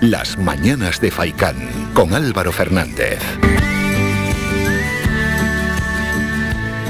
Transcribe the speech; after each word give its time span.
Las 0.00 0.38
Mañanas 0.38 1.00
de 1.00 1.10
Faicán 1.10 1.56
con 1.94 2.14
Álvaro 2.14 2.52
Fernández. 2.52 3.18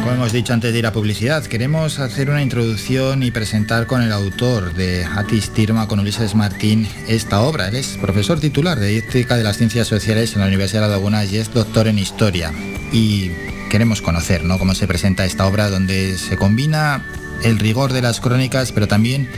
Como 0.01 0.15
hemos 0.15 0.33
dicho 0.33 0.53
antes 0.53 0.73
de 0.73 0.79
ir 0.79 0.87
a 0.87 0.93
publicidad, 0.93 1.45
queremos 1.45 1.99
hacer 1.99 2.31
una 2.31 2.43
introducción 2.43 3.23
y 3.23 3.31
presentar 3.31 3.87
con 3.87 4.03
el 4.03 4.13
autor 4.13 4.75
de 4.75 5.05
Atis 5.05 5.51
Tirma, 5.51 5.89
con 5.89 5.99
Ulises 5.99 6.35
Martín, 6.35 6.89
esta 7.09 7.41
obra. 7.41 7.69
Él 7.69 7.77
es 7.77 7.97
profesor 7.97 8.39
titular 8.39 8.79
de 8.79 8.99
Ética 8.99 9.37
de 9.37 9.43
las 9.43 9.57
Ciencias 9.57 9.89
Sociales 9.89 10.35
en 10.35 10.41
la 10.41 10.47
Universidad 10.47 10.83
de 10.83 10.91
Laguna 10.91 11.25
y 11.25 11.39
es 11.39 11.53
doctor 11.53 11.89
en 11.89 11.99
Historia. 11.99 12.53
Y 12.93 13.33
queremos 13.71 14.01
conocer 14.01 14.45
¿no? 14.45 14.59
cómo 14.59 14.75
se 14.75 14.87
presenta 14.87 15.25
esta 15.25 15.47
obra 15.47 15.71
donde 15.71 16.17
se 16.19 16.37
combina 16.37 17.05
el 17.45 17.59
rigor 17.59 17.93
de 17.93 18.03
las 18.03 18.21
crónicas, 18.21 18.73
pero 18.73 18.89
también 18.89 19.31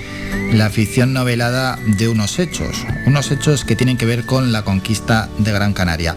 la 0.53 0.71
ficción 0.71 1.13
novelada 1.13 1.79
de 1.87 2.09
unos 2.09 2.39
hechos, 2.39 2.85
unos 3.07 3.31
hechos 3.31 3.65
que 3.65 3.77
tienen 3.77 3.97
que 3.97 4.07
ver 4.07 4.25
con 4.25 4.53
la 4.53 4.63
conquista 4.65 5.29
de 5.39 5.53
Gran 5.53 5.73
Canaria. 5.73 6.17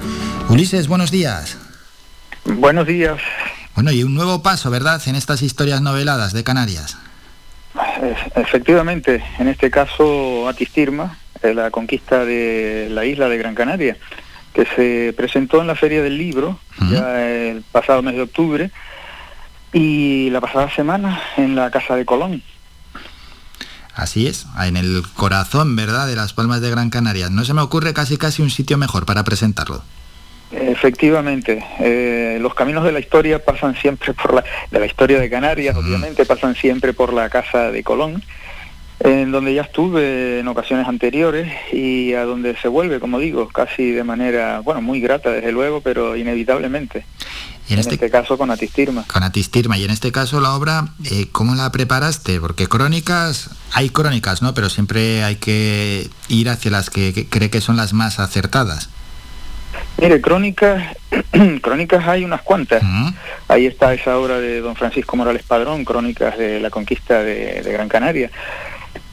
Ulises, 0.49 0.87
buenos 0.87 1.11
días. 1.11 1.57
Buenos 2.45 2.87
días. 2.87 3.19
Bueno, 3.75 3.91
y 3.91 4.03
un 4.03 4.13
nuevo 4.13 4.41
paso, 4.41 4.69
¿verdad?, 4.69 5.01
en 5.05 5.15
estas 5.15 5.41
historias 5.41 5.81
noveladas 5.81 6.33
de 6.33 6.43
Canarias. 6.43 6.97
Efectivamente, 8.35 9.23
en 9.39 9.47
este 9.47 9.69
caso 9.69 10.47
Atistirma, 10.49 11.17
eh, 11.41 11.53
la 11.53 11.71
conquista 11.71 12.25
de 12.25 12.87
la 12.91 13.05
isla 13.05 13.29
de 13.29 13.37
Gran 13.37 13.55
Canaria, 13.55 13.97
que 14.53 14.65
se 14.75 15.13
presentó 15.15 15.61
en 15.61 15.67
la 15.67 15.75
Feria 15.75 16.01
del 16.01 16.17
Libro, 16.17 16.59
ya 16.91 17.25
el 17.25 17.63
pasado 17.71 18.01
mes 18.01 18.15
de 18.15 18.23
octubre, 18.23 18.71
y 19.73 20.29
la 20.29 20.41
pasada 20.41 20.69
semana 20.73 21.21
en 21.37 21.55
la 21.55 21.71
Casa 21.71 21.95
de 21.95 22.05
Colón. 22.05 22.43
Así 23.93 24.27
es, 24.27 24.45
en 24.59 24.77
el 24.77 25.03
corazón, 25.15 25.75
¿verdad?, 25.75 26.07
de 26.07 26.15
las 26.15 26.33
Palmas 26.33 26.61
de 26.61 26.69
Gran 26.69 26.89
Canaria. 26.89 27.29
No 27.29 27.43
se 27.43 27.53
me 27.53 27.61
ocurre 27.61 27.93
casi 27.93 28.17
casi 28.17 28.41
un 28.41 28.49
sitio 28.49 28.77
mejor 28.77 29.05
para 29.05 29.23
presentarlo. 29.23 29.83
Efectivamente, 30.51 31.63
eh, 31.79 32.37
los 32.41 32.53
caminos 32.53 32.83
de 32.83 32.91
la 32.91 32.99
historia 32.99 33.43
pasan 33.43 33.75
siempre 33.75 34.13
por 34.13 34.33
la, 34.33 34.43
de 34.69 34.79
la 34.79 34.85
historia 34.85 35.19
de 35.19 35.29
Canarias, 35.29 35.75
obviamente, 35.75 36.25
pasan 36.25 36.55
siempre 36.55 36.93
por 36.93 37.13
la 37.13 37.29
Casa 37.29 37.71
de 37.71 37.83
Colón, 37.83 38.21
en 38.99 39.31
donde 39.31 39.53
ya 39.53 39.61
estuve 39.61 40.39
en 40.39 40.47
ocasiones 40.47 40.87
anteriores 40.87 41.51
y 41.71 42.13
a 42.13 42.25
donde 42.25 42.55
se 42.57 42.67
vuelve, 42.67 42.99
como 42.99 43.19
digo, 43.19 43.47
casi 43.47 43.91
de 43.91 44.03
manera, 44.03 44.59
bueno, 44.59 44.81
muy 44.81 44.99
grata 44.99 45.31
desde 45.31 45.51
luego, 45.51 45.81
pero 45.81 46.17
inevitablemente. 46.17 47.05
En, 47.73 47.79
este, 47.79 47.95
este, 47.95 48.09
caso 48.09 48.37
con 48.37 48.51
Atistirma. 48.51 49.05
Con 49.07 49.23
Atistirma. 49.23 49.77
Y 49.77 49.85
en 49.85 49.91
este 49.91 50.11
caso 50.11 50.39
la 50.39 50.53
obra, 50.53 50.89
eh, 51.09 51.27
¿cómo 51.31 51.55
la 51.55 51.71
preparaste? 51.71 52.39
Porque 52.39 52.67
crónicas, 52.67 53.49
hay 53.73 53.89
crónicas, 53.89 54.41
¿no? 54.41 54.53
Pero 54.53 54.69
siempre 54.69 55.23
hay 55.23 55.35
que 55.35 56.09
ir 56.27 56.49
hacia 56.49 56.71
las 56.71 56.89
que, 56.89 57.27
cree 57.29 57.49
que 57.49 57.61
son 57.61 57.77
las 57.77 57.93
más 57.93 58.19
acertadas. 58.19 58.89
Mire, 59.97 60.19
crónicas, 60.21 60.95
crónicas 61.61 62.07
hay 62.07 62.23
unas 62.23 62.41
cuantas. 62.41 62.83
Ahí 63.47 63.65
está 63.65 63.93
esa 63.93 64.17
obra 64.17 64.39
de 64.39 64.61
don 64.61 64.75
Francisco 64.75 65.15
Morales 65.15 65.43
Padrón, 65.43 65.85
Crónicas 65.85 66.37
de 66.37 66.59
la 66.59 66.69
Conquista 66.69 67.23
de 67.23 67.61
Gran 67.71 67.89
Canaria 67.89 68.31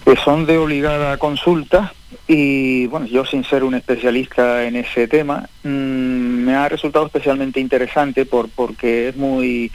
que 0.09 0.17
son 0.17 0.47
de 0.47 0.57
obligada 0.57 1.19
consulta 1.19 1.93
y 2.27 2.87
bueno, 2.87 3.07
yo 3.07 3.27
sin 3.27 3.45
ser 3.45 3.63
un 3.63 3.75
especialista 3.75 4.65
en 4.65 4.77
ese 4.77 5.07
tema, 5.07 5.49
mm, 5.63 6.28
me 6.49 6.57
ha 6.57 6.67
resultado 6.67 7.05
especialmente 7.05 7.61
interesante 7.61 8.25
por, 8.25 8.49
porque 8.49 9.09
es 9.09 9.17
muy, 9.17 9.71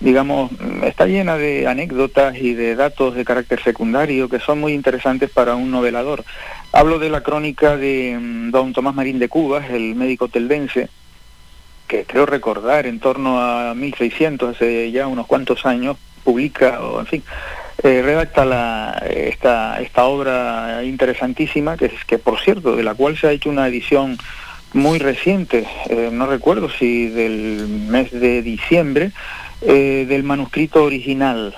digamos, 0.00 0.50
está 0.82 1.06
llena 1.06 1.36
de 1.36 1.68
anécdotas 1.68 2.36
y 2.36 2.52
de 2.52 2.74
datos 2.74 3.14
de 3.14 3.24
carácter 3.24 3.62
secundario 3.62 4.28
que 4.28 4.40
son 4.40 4.58
muy 4.58 4.72
interesantes 4.72 5.30
para 5.30 5.54
un 5.54 5.70
novelador. 5.70 6.24
Hablo 6.72 6.98
de 6.98 7.10
la 7.10 7.22
crónica 7.22 7.76
de 7.76 8.18
mm, 8.20 8.50
don 8.50 8.72
Tomás 8.72 8.96
Marín 8.96 9.20
de 9.20 9.28
Cubas, 9.28 9.70
el 9.70 9.94
médico 9.94 10.26
teldense, 10.26 10.88
que 11.86 12.04
creo 12.04 12.26
recordar 12.26 12.86
en 12.86 12.98
torno 12.98 13.40
a 13.40 13.72
1600, 13.76 14.56
hace 14.56 14.90
ya 14.90 15.06
unos 15.06 15.28
cuantos 15.28 15.64
años, 15.64 15.96
publica, 16.24 16.80
o 16.80 16.98
en 16.98 17.06
fin, 17.06 17.22
eh, 17.84 18.02
redacta 18.02 18.44
la, 18.44 19.00
esta, 19.08 19.80
esta 19.80 20.06
obra 20.06 20.82
interesantísima, 20.82 21.76
que 21.76 21.86
es 21.86 22.04
que 22.04 22.18
por 22.18 22.40
cierto, 22.40 22.74
de 22.74 22.82
la 22.82 22.96
cual 22.96 23.16
se 23.16 23.28
ha 23.28 23.30
hecho 23.30 23.48
una 23.48 23.68
edición 23.68 24.18
muy 24.76 24.98
reciente, 24.98 25.66
eh, 25.88 26.10
no 26.12 26.26
recuerdo 26.26 26.68
si 26.70 27.08
del 27.08 27.66
mes 27.66 28.12
de 28.12 28.42
diciembre, 28.42 29.12
eh, 29.62 30.06
del 30.08 30.22
manuscrito 30.22 30.84
original 30.84 31.54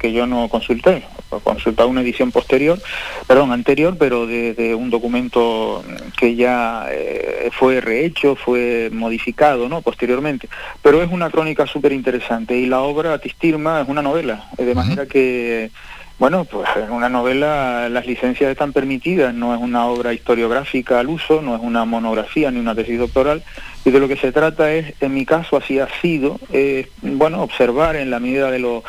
que 0.00 0.12
yo 0.12 0.26
no 0.26 0.48
consulté, 0.48 1.04
consultado 1.44 1.88
una 1.88 2.00
edición 2.00 2.32
posterior, 2.32 2.80
perdón, 3.26 3.52
anterior, 3.52 3.96
pero 3.98 4.26
de, 4.26 4.74
un 4.74 4.90
documento 4.90 5.84
que 6.18 6.34
ya 6.34 6.86
eh, 6.90 7.50
fue 7.52 7.80
rehecho, 7.80 8.34
fue 8.34 8.90
modificado, 8.92 9.68
¿no? 9.68 9.82
Posteriormente. 9.82 10.48
Pero 10.82 11.02
es 11.02 11.10
una 11.10 11.30
crónica 11.30 11.66
súper 11.66 11.92
interesante 11.92 12.56
y 12.56 12.66
la 12.66 12.80
obra 12.80 13.18
Tistirma 13.18 13.82
es 13.82 13.88
una 13.88 14.02
novela, 14.02 14.48
de 14.56 14.74
manera 14.74 15.06
que 15.06 15.70
bueno, 16.18 16.44
pues 16.44 16.68
en 16.76 16.90
una 16.90 17.08
novela 17.08 17.88
las 17.88 18.06
licencias 18.06 18.50
están 18.50 18.72
permitidas, 18.72 19.32
no 19.32 19.54
es 19.54 19.60
una 19.60 19.86
obra 19.86 20.12
historiográfica 20.12 20.98
al 20.98 21.08
uso, 21.08 21.42
no 21.42 21.54
es 21.54 21.62
una 21.62 21.84
monografía 21.84 22.50
ni 22.50 22.58
una 22.58 22.74
tesis 22.74 22.98
doctoral, 22.98 23.44
y 23.84 23.90
de 23.90 24.00
lo 24.00 24.08
que 24.08 24.16
se 24.16 24.32
trata 24.32 24.72
es, 24.72 24.94
en 25.00 25.14
mi 25.14 25.24
caso 25.24 25.56
así 25.56 25.78
ha 25.78 25.88
sido, 26.00 26.40
eh, 26.52 26.88
bueno, 27.02 27.42
observar 27.42 27.94
en 27.94 28.10
la 28.10 28.18
medida 28.18 28.50
de 28.50 28.58
lo 28.58 28.82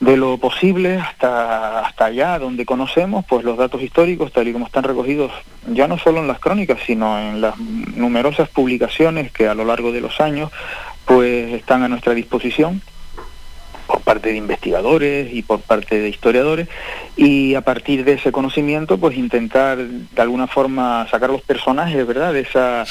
de 0.00 0.16
lo 0.18 0.36
posible 0.36 0.96
hasta, 0.96 1.80
hasta 1.80 2.06
allá 2.06 2.38
donde 2.38 2.66
conocemos 2.66 3.24
pues 3.26 3.42
los 3.42 3.56
datos 3.56 3.80
históricos 3.80 4.32
tal 4.32 4.46
y 4.46 4.52
como 4.52 4.66
están 4.66 4.84
recogidos 4.84 5.32
ya 5.68 5.88
no 5.88 5.98
solo 5.98 6.18
en 6.18 6.26
las 6.26 6.40
crónicas 6.40 6.80
sino 6.84 7.18
en 7.18 7.40
las 7.40 7.56
numerosas 7.58 8.50
publicaciones 8.50 9.32
que 9.32 9.48
a 9.48 9.54
lo 9.54 9.64
largo 9.64 9.92
de 9.92 10.02
los 10.02 10.20
años 10.20 10.50
pues 11.06 11.54
están 11.54 11.84
a 11.84 11.88
nuestra 11.88 12.12
disposición 12.12 12.82
por 13.94 14.02
parte 14.02 14.30
de 14.30 14.38
investigadores 14.38 15.32
y 15.32 15.42
por 15.42 15.60
parte 15.60 16.00
de 16.00 16.08
historiadores 16.08 16.66
y 17.16 17.54
a 17.54 17.60
partir 17.60 18.04
de 18.04 18.14
ese 18.14 18.32
conocimiento 18.32 18.98
pues 18.98 19.16
intentar 19.16 19.78
de 19.78 20.20
alguna 20.20 20.48
forma 20.48 21.06
sacar 21.12 21.30
los 21.30 21.42
personajes 21.42 22.04
verdad 22.04 22.32
de 22.32 22.40
esa 22.40 22.84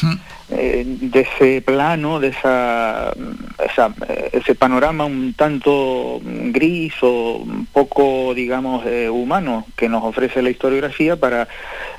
eh, 0.49 0.85
de 0.85 1.19
ese 1.19 1.61
plano 1.61 2.21
de 2.21 2.29
esa, 2.29 3.11
eh, 3.11 4.29
ese 4.31 4.55
panorama 4.55 5.03
un 5.03 5.33
tanto 5.33 6.21
gris 6.23 6.93
o 7.01 7.43
un 7.43 7.65
poco 7.65 8.33
digamos 8.33 8.85
eh, 8.85 9.09
humano 9.09 9.65
que 9.75 9.89
nos 9.89 10.05
ofrece 10.05 10.41
la 10.41 10.51
historiografía 10.51 11.17
para 11.17 11.49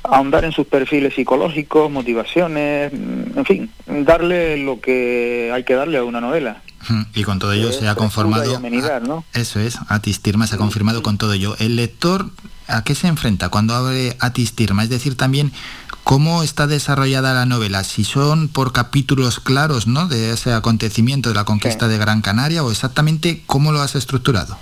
ahondar 0.03 0.47
en 0.47 0.53
sus 0.53 0.67
perfiles 0.67 1.13
psicológicos 1.13 1.91
motivaciones 1.91 2.91
en 2.91 3.45
fin 3.45 3.71
darle 3.87 4.57
lo 4.57 4.81
que 4.81 5.51
hay 5.53 5.65
que 5.65 5.75
darle 5.75 5.99
a 5.99 6.05
una 6.05 6.23
novela 6.23 6.63
y 7.15 7.23
con 7.25 7.39
todo 7.39 7.53
ello 7.53 7.73
se 7.73 7.89
ha 7.89 7.95
conformado... 7.95 8.61
Eso 9.33 9.61
es, 9.61 9.79
Atistirma 9.89 10.47
se 10.47 10.57
ha 10.57 10.59
confirmado 10.59 11.03
con 11.03 11.19
todo 11.19 11.33
ello. 11.33 11.57
¿El 11.59 11.77
lector 11.77 12.31
a 12.67 12.83
qué 12.85 12.95
se 12.95 13.09
enfrenta 13.09 13.49
cuando 13.49 13.75
abre 13.75 14.17
Atistirma? 14.21 14.83
Es 14.83 14.91
decir, 14.91 15.17
también 15.17 15.53
cómo 16.05 16.43
está 16.43 16.67
desarrollada 16.67 17.35
la 17.35 17.47
novela, 17.47 17.83
si 17.83 18.05
son 18.05 18.49
por 18.49 18.73
capítulos 18.73 19.41
claros 19.41 19.87
¿no? 19.87 20.07
de 20.07 20.33
ese 20.33 20.53
acontecimiento 20.53 21.31
de 21.31 21.35
la 21.35 21.45
conquista 21.45 21.89
de 21.89 21.99
Gran 21.99 22.21
Canaria 22.21 22.63
o 22.63 22.71
exactamente 22.71 23.43
cómo 23.47 23.73
lo 23.73 23.81
has 23.81 23.95
estructurado. 23.95 24.59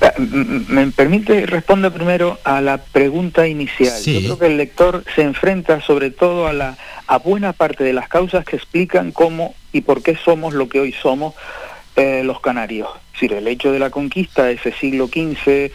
Ah, 0.00 0.12
me 0.16 0.86
permite 0.92 1.44
responder 1.46 1.92
primero 1.92 2.38
a 2.44 2.60
la 2.60 2.78
pregunta 2.78 3.48
inicial. 3.48 4.00
Yo 4.04 4.20
creo 4.20 4.38
que 4.38 4.46
el 4.46 4.56
lector 4.56 5.04
se 5.16 5.22
enfrenta 5.22 5.80
sobre 5.80 6.12
todo 6.12 6.46
a 6.46 6.52
la 6.52 6.78
a 7.08 7.18
buena 7.18 7.54
parte 7.54 7.82
de 7.84 7.94
las 7.94 8.08
causas 8.08 8.44
que 8.44 8.56
explican 8.56 9.12
cómo 9.12 9.54
y 9.72 9.82
por 9.82 10.02
qué 10.02 10.16
somos 10.16 10.54
lo 10.54 10.68
que 10.68 10.80
hoy 10.80 10.92
somos 10.92 11.34
eh, 11.96 12.22
los 12.24 12.40
canarios. 12.40 12.88
Es 13.06 13.12
decir, 13.12 13.32
el 13.32 13.48
hecho 13.48 13.72
de 13.72 13.78
la 13.78 13.90
conquista 13.90 14.50
ese 14.50 14.72
siglo 14.72 15.08
XV, 15.08 15.70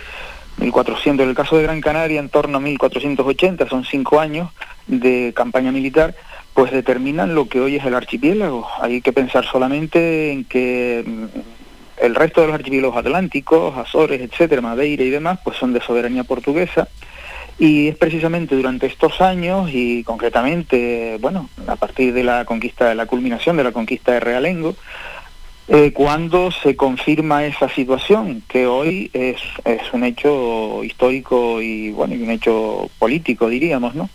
1400, 0.58 1.24
en 1.24 1.30
el 1.30 1.36
caso 1.36 1.58
de 1.58 1.64
Gran 1.64 1.82
Canaria, 1.82 2.20
en 2.20 2.30
torno 2.30 2.58
a 2.58 2.62
1480, 2.62 3.68
son 3.68 3.84
cinco 3.84 4.20
años 4.20 4.50
de 4.88 5.34
campaña 5.36 5.72
militar, 5.72 6.16
pues 6.54 6.72
determinan 6.72 7.36
lo 7.36 7.48
que 7.48 7.60
hoy 7.60 7.76
es 7.76 7.86
el 7.86 7.96
archipiélago. 7.96 8.68
Hay 8.80 9.02
que 9.02 9.12
pensar 9.12 9.46
solamente 9.46 10.32
en 10.32 10.46
que 10.46 11.04
mm, 11.06 11.26
el 12.06 12.16
resto 12.16 12.42
de 12.42 12.48
los 12.48 12.56
archipiélagos 12.56 12.98
atlánticos, 12.98 13.78
Azores, 13.78 14.22
etcétera, 14.22 14.62
Madeira 14.62 15.04
y 15.04 15.10
demás, 15.10 15.40
pues 15.44 15.58
son 15.58 15.74
de 15.74 15.82
soberanía 15.82 16.24
portuguesa 16.24 16.88
y 17.60 17.88
es 17.88 17.96
precisamente 17.96 18.56
durante 18.56 18.88
estos 18.88 19.22
años 19.22 19.70
y 19.72 20.04
concretamente, 20.04 21.18
bueno, 21.22 21.50
a 21.68 21.76
partir 21.76 22.14
de 22.14 22.24
la 22.24 22.46
conquista, 22.46 22.90
de 22.90 22.96
la 22.96 23.06
culminación 23.06 23.58
de 23.58 23.64
la 23.64 23.72
conquista 23.72 24.12
de 24.12 24.20
Realengo, 24.20 24.76
eh, 25.68 25.94
cuando 25.94 26.52
se 26.52 26.76
confirma 26.76 27.46
esa 27.46 27.70
situación, 27.70 28.44
que 28.50 28.68
hoy 28.68 29.10
es, 29.14 29.38
es 29.64 29.82
un 29.94 30.04
hecho 30.04 30.84
histórico 30.84 31.62
y, 31.62 31.92
bueno, 31.92 32.16
y 32.16 32.22
un 32.22 32.32
hecho 32.32 32.90
político, 33.00 33.48
diríamos, 33.48 33.96
¿no? 33.96 34.10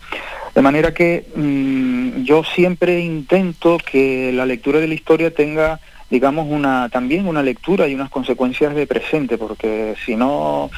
De 0.53 0.61
manera 0.61 0.93
que 0.93 1.25
mm, 1.35 2.23
yo 2.23 2.43
siempre 2.43 2.99
intento 2.99 3.77
que 3.79 4.31
la 4.31 4.45
lectura 4.45 4.79
de 4.79 4.87
la 4.87 4.93
historia 4.93 5.33
tenga 5.33 5.79
digamos, 6.09 6.47
una, 6.49 6.89
también 6.89 7.27
una 7.27 7.43
lectura 7.43 7.87
y 7.87 7.93
unas 7.93 8.09
consecuencias 8.09 8.73
de 8.73 8.87
presente, 8.87 9.37
porque 9.37 9.95
si 10.05 10.15
no, 10.15 10.71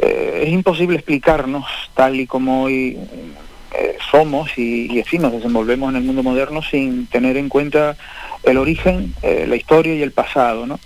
eh, 0.00 0.44
es 0.46 0.52
imposible 0.52 0.96
explicarnos 0.96 1.66
tal 1.94 2.18
y 2.20 2.26
como 2.26 2.64
hoy 2.64 2.98
eh, 3.72 3.96
somos 4.10 4.56
y, 4.56 5.02
y 5.10 5.18
nos 5.18 5.32
desenvolvemos 5.32 5.90
en 5.90 5.96
el 5.96 6.02
mundo 6.02 6.22
moderno 6.22 6.62
sin 6.62 7.06
tener 7.06 7.36
en 7.36 7.48
cuenta 7.48 7.96
el 8.42 8.58
origen, 8.58 9.14
eh, 9.22 9.46
la 9.48 9.56
historia 9.56 9.94
y 9.94 10.02
el 10.02 10.12
pasado, 10.12 10.66
¿no? 10.66 10.78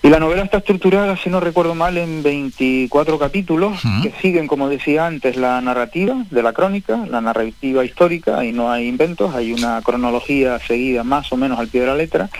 Y 0.00 0.10
la 0.10 0.20
novela 0.20 0.42
está 0.44 0.58
estructurada, 0.58 1.16
si 1.16 1.28
no 1.28 1.40
recuerdo 1.40 1.74
mal, 1.74 1.98
en 1.98 2.22
24 2.22 3.18
capítulos 3.18 3.80
que 4.00 4.12
siguen, 4.22 4.46
como 4.46 4.68
decía 4.68 5.06
antes, 5.06 5.36
la 5.36 5.60
narrativa 5.60 6.24
de 6.30 6.42
la 6.42 6.52
crónica, 6.52 7.04
la 7.10 7.20
narrativa 7.20 7.84
histórica, 7.84 8.44
y 8.44 8.52
no 8.52 8.70
hay 8.70 8.86
inventos, 8.86 9.34
hay 9.34 9.52
una 9.52 9.82
cronología 9.82 10.60
seguida 10.60 11.02
más 11.02 11.32
o 11.32 11.36
menos 11.36 11.58
al 11.58 11.66
pie 11.66 11.80
de 11.80 11.86
la 11.88 11.96
letra, 11.96 12.30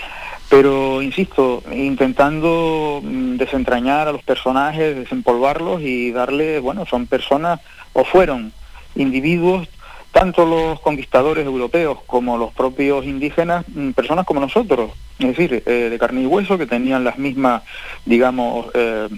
pero 0.49 1.03
insisto, 1.03 1.63
intentando 1.73 3.01
mm, 3.03 3.37
desentrañar 3.37 4.09
a 4.09 4.13
los 4.13 4.23
personajes, 4.23 4.97
desempolvarlos 4.97 5.83
y 5.83 6.11
darle, 6.11 6.59
bueno, 6.61 6.87
son 6.87 7.07
personas 7.07 7.61
o 7.93 8.05
fueron 8.05 8.53
individuos 8.95 9.69
tanto 10.13 10.47
los 10.47 10.81
conquistadores 10.81 11.45
europeos 11.45 11.99
como 12.07 12.39
los 12.39 12.53
propios 12.53 13.05
indígenas, 13.05 13.65
mm, 13.69 13.91
personas 13.91 14.25
como 14.25 14.41
nosotros, 14.41 14.91
es 15.19 15.29
decir, 15.29 15.63
eh, 15.67 15.89
de 15.91 15.99
carne 15.99 16.23
y 16.23 16.27
hueso, 16.27 16.57
que 16.57 16.67
tenían 16.67 17.05
las 17.05 17.19
mismas, 17.19 17.63
digamos, 18.07 18.67
eh, 18.75 19.09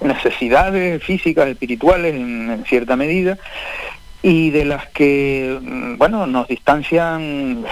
necesidades 0.00 1.02
físicas, 1.02 1.48
espirituales 1.48 2.14
en, 2.14 2.64
cierta 2.66 2.96
medida, 2.96 3.38
y 4.22 4.50
de 4.50 4.64
las 4.64 4.86
que, 4.88 5.58
mm, 5.60 5.96
bueno, 5.96 6.26
nos 6.26 6.48
distancian 6.48 7.64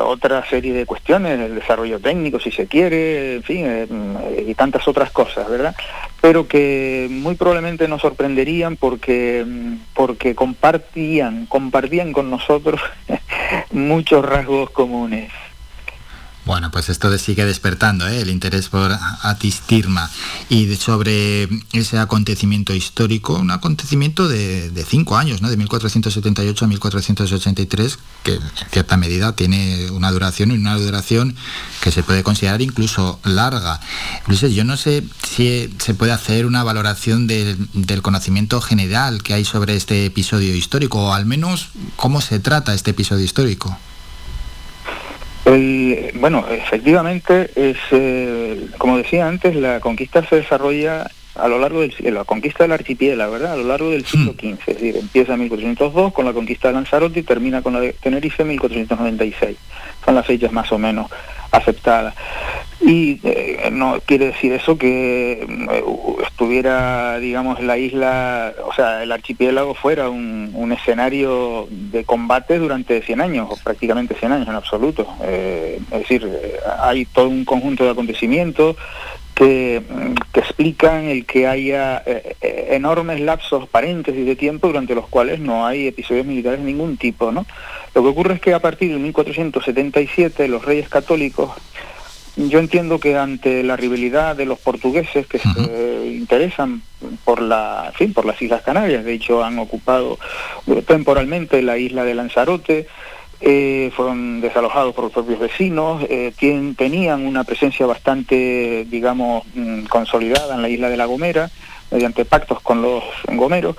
otra 0.00 0.44
serie 0.48 0.72
de 0.72 0.86
cuestiones, 0.86 1.38
el 1.38 1.54
desarrollo 1.54 2.00
técnico, 2.00 2.40
si 2.40 2.50
se 2.50 2.66
quiere, 2.66 3.36
en 3.36 3.42
fin, 3.42 3.64
eh, 3.64 3.86
mm, 3.88 4.48
y 4.48 4.54
tantas 4.54 4.88
otras 4.88 5.10
cosas, 5.10 5.48
¿verdad? 5.48 5.74
Pero 6.20 6.48
que 6.48 7.06
muy 7.10 7.36
probablemente 7.36 7.86
nos 7.86 8.02
sorprenderían 8.02 8.76
porque, 8.76 9.44
mm, 9.46 9.74
porque 9.94 10.34
compartían, 10.34 11.46
compartían 11.46 12.12
con 12.12 12.28
nosotros 12.28 12.80
muchos 13.70 14.24
rasgos 14.24 14.70
comunes. 14.70 15.30
Bueno, 16.44 16.70
pues 16.70 16.90
esto 16.90 17.16
sigue 17.16 17.46
despertando 17.46 18.06
¿eh? 18.06 18.20
el 18.20 18.28
interés 18.28 18.68
por 18.68 18.92
Atistirma 19.22 20.10
y 20.50 20.74
sobre 20.76 21.48
ese 21.72 21.98
acontecimiento 21.98 22.74
histórico, 22.74 23.34
un 23.34 23.50
acontecimiento 23.50 24.28
de, 24.28 24.84
cinco 24.86 25.16
años, 25.16 25.40
¿no? 25.40 25.48
de 25.48 25.56
1478 25.56 26.64
a 26.66 26.68
1483, 26.68 27.98
que 28.22 28.34
en 28.34 28.42
cierta 28.70 28.98
medida 28.98 29.34
tiene 29.34 29.90
una 29.90 30.10
duración 30.10 30.50
y 30.50 30.56
una 30.56 30.76
duración 30.76 31.34
que 31.80 31.90
se 31.90 32.02
puede 32.02 32.22
considerar 32.22 32.60
incluso 32.60 33.20
larga. 33.24 33.80
Luis, 34.26 34.42
yo 34.42 34.64
no 34.64 34.76
sé 34.76 35.02
si 35.26 35.74
se 35.78 35.94
puede 35.94 36.12
hacer 36.12 36.44
una 36.44 36.62
valoración 36.62 37.26
del 37.26 38.02
conocimiento 38.02 38.60
general 38.60 39.22
que 39.22 39.32
hay 39.32 39.46
sobre 39.46 39.76
este 39.76 40.04
episodio 40.04 40.54
histórico, 40.54 41.06
o 41.06 41.14
al 41.14 41.24
menos 41.24 41.68
cómo 41.96 42.20
se 42.20 42.38
trata 42.38 42.74
este 42.74 42.90
episodio 42.90 43.24
histórico 43.24 43.78
bueno, 45.44 46.46
efectivamente, 46.50 47.50
es, 47.54 47.76
eh, 47.90 48.66
como 48.78 48.96
decía 48.96 49.28
antes, 49.28 49.54
la 49.54 49.80
conquista 49.80 50.24
se 50.26 50.36
desarrolla 50.36 51.10
a 51.34 51.48
lo 51.48 51.58
largo 51.58 51.80
del 51.80 51.92
la 52.14 52.24
conquista 52.24 52.64
del 52.64 52.72
archipiélago, 52.72 53.32
¿verdad? 53.32 53.54
A 53.54 53.56
lo 53.56 53.64
largo 53.64 53.90
del 53.90 54.06
siglo 54.06 54.32
XV, 54.32 54.44
hmm. 54.44 54.52
es 54.52 54.66
decir, 54.66 54.96
empieza 54.96 55.34
en 55.34 55.40
1402 55.40 56.12
con 56.12 56.24
la 56.24 56.32
conquista 56.32 56.68
de 56.68 56.74
Lanzarote 56.74 57.20
y 57.20 57.22
termina 57.24 57.60
con 57.60 57.72
la 57.72 57.80
de 57.80 57.92
Tenerife 57.92 58.42
en 58.42 58.48
1496. 58.50 59.56
Son 60.04 60.14
las 60.14 60.26
fechas 60.26 60.52
más 60.52 60.70
o 60.72 60.78
menos 60.78 61.10
aceptada. 61.50 62.14
Y 62.80 63.20
eh, 63.22 63.70
no 63.72 64.00
quiere 64.04 64.26
decir 64.26 64.52
eso 64.52 64.76
que 64.76 65.42
eh, 65.42 65.84
estuviera, 66.26 67.18
digamos, 67.18 67.62
la 67.62 67.78
isla, 67.78 68.52
o 68.66 68.74
sea, 68.74 69.02
el 69.02 69.12
archipiélago 69.12 69.74
fuera 69.74 70.08
un, 70.10 70.44
escenario 70.72 71.68
de 71.70 72.04
combate 72.04 72.58
durante 72.58 73.00
100 73.00 73.20
años, 73.20 73.48
o 73.48 73.56
prácticamente 73.62 74.14
100 74.14 74.32
años 74.32 74.48
en 74.48 74.54
absoluto. 74.54 75.06
Eh, 75.22 75.78
es 75.92 75.98
decir, 76.00 76.28
hay 76.80 77.04
todo 77.04 77.28
un 77.28 77.44
conjunto 77.44 77.84
de 77.84 77.90
acontecimientos 77.90 78.76
que, 79.34 79.82
que, 80.32 80.40
explican 80.40 81.04
el 81.04 81.26
que 81.26 81.46
haya 81.46 82.02
enormes 82.40 83.20
lapsos, 83.20 83.68
paréntesis 83.68 84.26
de 84.26 84.36
tiempo 84.36 84.66
durante 84.66 84.94
los 84.94 85.06
cuales 85.08 85.38
no 85.38 85.66
hay 85.66 85.86
episodios 85.86 86.26
militares 86.26 86.58
de 86.58 86.66
ningún 86.66 86.96
tipo, 86.96 87.30
¿no? 87.30 87.46
Lo 87.94 88.02
que 88.02 88.08
ocurre 88.08 88.34
es 88.34 88.40
que 88.40 88.52
a 88.52 88.60
partir 88.60 88.92
de 88.92 88.98
1477 88.98 90.48
los 90.48 90.64
reyes 90.64 90.88
católicos, 90.88 91.52
yo 92.36 92.58
entiendo 92.58 92.98
que 92.98 93.16
ante 93.16 93.62
la 93.62 93.76
rivalidad 93.76 94.34
de 94.34 94.46
los 94.46 94.58
portugueses 94.58 95.26
que 95.26 95.38
se 95.38 96.06
interesan 96.06 96.82
por 97.24 97.40
la, 97.40 97.92
fin, 97.94 98.12
por 98.12 98.24
las 98.24 98.40
Islas 98.42 98.62
Canarias, 98.62 99.04
de 99.04 99.12
hecho 99.12 99.44
han 99.44 99.58
ocupado 99.58 100.18
temporalmente 100.86 101.62
la 101.62 101.78
isla 101.78 102.04
de 102.04 102.14
Lanzarote, 102.14 102.86
eh, 103.40 103.92
fueron 103.94 104.40
desalojados 104.40 104.94
por 104.94 105.04
los 105.04 105.12
propios 105.12 105.38
vecinos, 105.38 106.02
eh, 106.08 106.32
tenían 106.76 107.26
una 107.26 107.44
presencia 107.44 107.84
bastante, 107.84 108.86
digamos, 108.88 109.44
mm, 109.54 109.84
consolidada 109.84 110.54
en 110.54 110.62
la 110.62 110.68
isla 110.68 110.88
de 110.88 110.96
La 110.96 111.04
Gomera, 111.04 111.50
mediante 111.90 112.24
pactos 112.24 112.60
con 112.60 112.80
los 112.80 113.04
gomeros, 113.28 113.76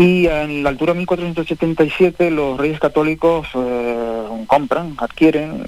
y 0.00 0.26
en 0.26 0.62
la 0.62 0.70
altura 0.70 0.94
de 0.94 1.00
1477 1.00 2.30
los 2.30 2.58
reyes 2.58 2.80
católicos 2.80 3.46
eh, 3.54 4.24
compran, 4.46 4.94
adquieren 4.96 5.66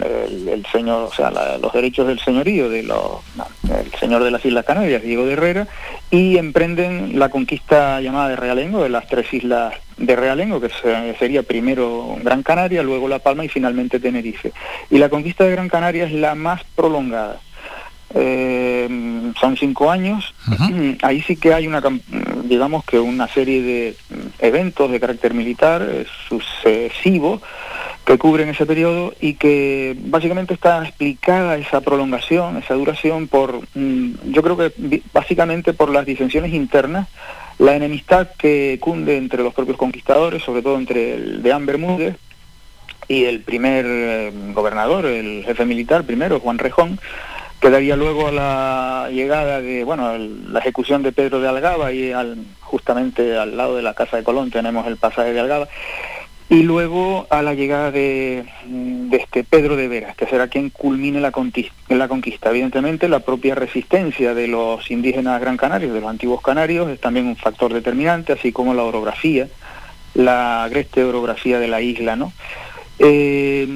el, 0.49 0.65
señor, 0.73 1.05
o 1.05 1.13
sea, 1.13 1.31
los 1.61 1.71
derechos 1.75 2.07
del 2.07 2.19
señorío 2.19 2.71
de 2.71 2.83
los, 2.83 3.21
el 3.69 3.93
señor 4.01 4.25
de 4.25 4.31
las 4.31 4.43
Islas 4.43 4.65
Canarias, 4.65 5.03
Diego 5.03 5.27
de 5.27 5.35
Herrera, 5.35 5.69
y 6.11 6.39
emprenden 6.39 7.19
la 7.19 7.29
conquista 7.29 8.01
llamada 8.01 8.31
de 8.31 8.37
Realengo, 8.37 8.83
de 8.83 8.89
las 8.89 9.07
tres 9.07 9.31
islas 9.35 9.75
de 9.99 10.17
Realengo, 10.17 10.63
que 10.63 10.71
sería 11.19 11.43
primero 11.43 12.17
Gran 12.23 12.43
Canaria, 12.43 12.83
luego 12.83 13.09
La 13.09 13.19
Palma 13.19 13.45
y 13.45 13.49
finalmente 13.49 14.01
Tenerife. 14.01 14.53
Y 14.91 14.97
la 14.97 15.11
conquista 15.11 15.45
de 15.45 15.53
Gran 15.53 15.69
Canaria 15.69 16.07
es 16.07 16.13
la 16.13 16.35
más 16.35 16.65
prolongada. 16.75 17.39
Eh, 18.15 19.33
son 19.41 19.57
cinco 19.57 19.91
años. 19.91 20.35
Ahí 21.03 21.23
sí 21.23 21.37
que 21.37 21.55
hay 21.55 21.67
una, 21.67 21.83
digamos 22.45 22.85
que 22.85 22.99
una 22.99 23.29
serie 23.29 23.63
de 23.63 23.97
eventos 24.43 24.91
de 24.91 25.01
carácter 25.01 25.33
militar 25.33 25.87
eh, 25.89 26.05
sucesivos 26.29 27.41
que 28.05 28.19
cubren 28.19 28.49
ese 28.49 28.67
periodo 28.67 29.15
y 29.21 29.35
que 29.35 29.97
básicamente 29.97 30.55
está 30.55 30.83
explicada 30.83 31.57
esa 31.57 31.81
prolongación, 31.81 32.57
esa 32.57 32.75
duración 32.75 33.29
por, 33.29 33.61
mm, 33.75 34.33
yo 34.33 34.43
creo 34.43 34.57
que 34.57 35.03
básicamente 35.13 35.73
por 35.73 35.91
las 35.91 36.05
disensiones 36.05 36.53
internas, 36.53 37.09
la 37.59 37.77
enemistad 37.77 38.29
que 38.37 38.79
cunde 38.81 39.17
entre 39.17 39.45
los 39.45 39.55
propios 39.55 39.79
conquistadores, 39.79 40.43
sobre 40.43 40.63
todo 40.63 40.77
entre 40.77 41.15
el 41.15 41.43
de 41.43 41.59
Bermúdez 41.61 42.17
y 43.07 43.25
el 43.25 43.41
primer 43.41 43.87
eh, 43.87 44.33
gobernador, 44.53 45.07
el 45.07 45.45
jefe 45.45 45.65
militar 45.65 46.03
primero, 46.03 46.41
Juan 46.41 46.59
Rejón, 46.59 46.99
quedaría 47.63 47.95
luego 47.95 48.27
a 48.27 48.33
la 48.33 49.09
llegada 49.13 49.61
de, 49.61 49.85
bueno, 49.85 50.19
la 50.19 50.59
ejecución 50.59 51.05
de 51.05 51.13
Pedro 51.13 51.41
de 51.41 51.49
Algaba 51.49 51.93
y 51.93 52.13
justamente 52.61 53.39
al 53.39 53.57
lado 53.57 53.77
de 53.77 53.83
la 53.83 53.95
Casa 53.95 54.17
de 54.17 54.25
Colón 54.25 54.51
tenemos 54.51 54.85
el 54.89 54.97
pasaje 54.97 55.33
de 55.33 55.39
Algaba 55.39 55.69
y 56.49 56.65
luego 56.65 57.29
a 57.31 57.41
la 57.41 57.55
llegada 57.55 57.93
de, 57.93 58.45
este 59.13 59.45
Pedro 59.45 59.77
de 59.77 59.87
Veras, 59.87 60.17
que 60.17 60.27
será 60.27 60.49
quien 60.49 60.71
culmine 60.71 61.21
la 61.21 61.31
conquista, 61.31 61.73
la 61.89 62.09
conquista. 62.09 62.51
Evidentemente 62.51 63.09
la 63.09 63.21
propia 63.21 63.55
resistencia 63.55 64.35
de 64.35 64.49
los 64.49 64.91
indígenas 64.91 65.41
gran 65.41 65.57
canarios, 65.57 65.95
de 65.95 66.01
los 66.01 66.11
antiguos 66.11 66.43
canarios, 66.43 66.91
es 66.91 67.01
también 67.01 67.27
un 67.27 67.37
factor 67.37 67.73
determinante, 67.73 68.33
así 68.33 68.51
como 68.51 68.75
la 68.75 68.83
orografía, 68.83 69.47
la 70.15 70.65
agreste 70.65 71.05
orografía 71.05 71.61
de 71.61 71.69
la 71.69 71.81
isla, 71.81 72.17
¿no? 72.17 72.33
Eh, 72.99 73.67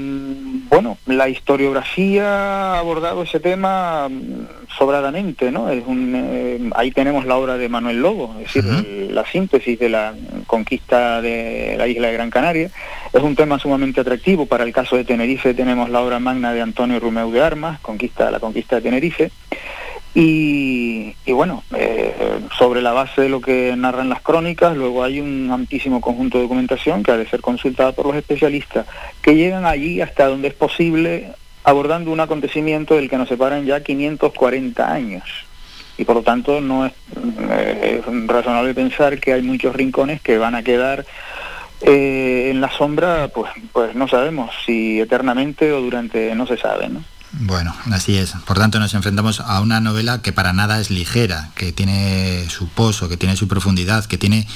bueno, 0.76 0.98
la 1.06 1.30
historiografía 1.30 2.74
ha 2.74 2.78
abordado 2.78 3.22
ese 3.22 3.40
tema 3.40 4.08
mm, 4.10 4.68
sobradamente, 4.76 5.50
¿no? 5.50 5.70
Es 5.70 5.82
un, 5.86 6.12
eh, 6.14 6.70
ahí 6.74 6.90
tenemos 6.90 7.24
la 7.24 7.36
obra 7.36 7.56
de 7.56 7.70
Manuel 7.70 8.02
Lobo, 8.02 8.36
es 8.38 8.52
decir, 8.52 9.10
la 9.10 9.24
síntesis 9.24 9.78
de 9.78 9.88
la 9.88 10.14
conquista 10.46 11.22
de 11.22 11.76
la 11.78 11.86
isla 11.86 12.08
de 12.08 12.12
Gran 12.12 12.30
Canaria. 12.30 12.70
Es 13.10 13.22
un 13.22 13.34
tema 13.34 13.58
sumamente 13.58 14.02
atractivo. 14.02 14.44
Para 14.44 14.64
el 14.64 14.72
caso 14.74 14.96
de 14.96 15.04
Tenerife 15.04 15.54
tenemos 15.54 15.88
la 15.88 16.02
obra 16.02 16.18
magna 16.18 16.52
de 16.52 16.60
Antonio 16.60 17.00
Rumeu 17.00 17.30
de 17.30 17.42
Armas, 17.42 17.80
conquista, 17.80 18.30
la 18.30 18.38
conquista 18.38 18.76
de 18.76 18.82
Tenerife. 18.82 19.30
Y, 20.18 21.14
bueno, 21.30 21.62
eh, 21.76 22.40
sobre 22.58 22.80
la 22.80 22.94
base 22.94 23.20
de 23.20 23.28
lo 23.28 23.42
que 23.42 23.74
narran 23.76 24.08
las 24.08 24.22
crónicas, 24.22 24.74
luego 24.74 25.04
hay 25.04 25.20
un 25.20 25.50
amplísimo 25.52 26.00
conjunto 26.00 26.38
de 26.38 26.44
documentación 26.44 27.02
que 27.02 27.12
ha 27.12 27.18
de 27.18 27.28
ser 27.28 27.42
consultada 27.42 27.92
por 27.92 28.06
los 28.06 28.16
especialistas, 28.16 28.86
que 29.20 29.34
llegan 29.34 29.66
allí 29.66 30.00
hasta 30.00 30.26
donde 30.26 30.48
es 30.48 30.54
posible, 30.54 31.32
abordando 31.64 32.12
un 32.12 32.20
acontecimiento 32.20 32.94
del 32.94 33.10
que 33.10 33.18
nos 33.18 33.28
separan 33.28 33.66
ya 33.66 33.82
540 33.82 34.90
años. 34.90 35.24
Y 35.98 36.06
por 36.06 36.16
lo 36.16 36.22
tanto 36.22 36.62
no 36.62 36.86
es, 36.86 36.94
eh, 37.50 38.00
razonable 38.24 38.72
pensar 38.72 39.20
que 39.20 39.34
hay 39.34 39.42
muchos 39.42 39.76
rincones 39.76 40.22
que 40.22 40.38
van 40.38 40.54
a 40.54 40.62
quedar 40.62 41.04
eh, 41.82 42.48
en 42.50 42.62
la 42.62 42.70
sombra, 42.70 43.28
pues, 43.28 43.52
pues 43.70 43.94
no 43.94 44.08
sabemos 44.08 44.50
si 44.64 44.98
eternamente 44.98 45.72
o 45.72 45.82
durante, 45.82 46.34
no 46.34 46.46
se 46.46 46.56
sabe, 46.56 46.88
¿no? 46.88 47.04
Bueno, 47.32 47.74
así 47.92 48.16
es. 48.16 48.32
Por 48.46 48.58
tanto, 48.58 48.78
nos 48.78 48.94
enfrentamos 48.94 49.40
a 49.40 49.60
una 49.60 49.80
novela 49.80 50.22
que 50.22 50.32
para 50.32 50.52
nada 50.52 50.80
es 50.80 50.90
ligera, 50.90 51.50
que 51.54 51.72
tiene 51.72 52.48
su 52.48 52.68
pozo, 52.68 53.08
que 53.08 53.16
tiene 53.16 53.36
su 53.36 53.46
profundidad, 53.46 54.06
que 54.06 54.16
tiene 54.16 54.46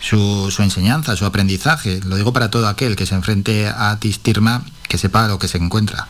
su, 0.00 0.54
enseñanza, 0.58 1.16
su 1.16 1.24
aprendizaje. 1.24 2.00
Lo 2.04 2.16
digo 2.16 2.32
para 2.32 2.50
todo 2.50 2.68
aquel 2.68 2.96
que 2.96 3.06
se 3.06 3.14
enfrente 3.14 3.66
a 3.66 3.96
Tistirma, 3.98 4.62
que 4.88 4.98
sepa 4.98 5.26
lo 5.26 5.38
que 5.38 5.48
se 5.48 5.58
encuentra. 5.58 6.06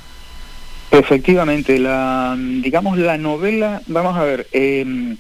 Efectivamente, 0.91 1.79
la, 1.79 2.37
digamos, 2.39 2.99
la 2.99 3.17
novela, 3.19 3.83
vamos 3.87 4.17
a 4.17 4.23
ver, 4.23 4.49
em, 4.53 5.17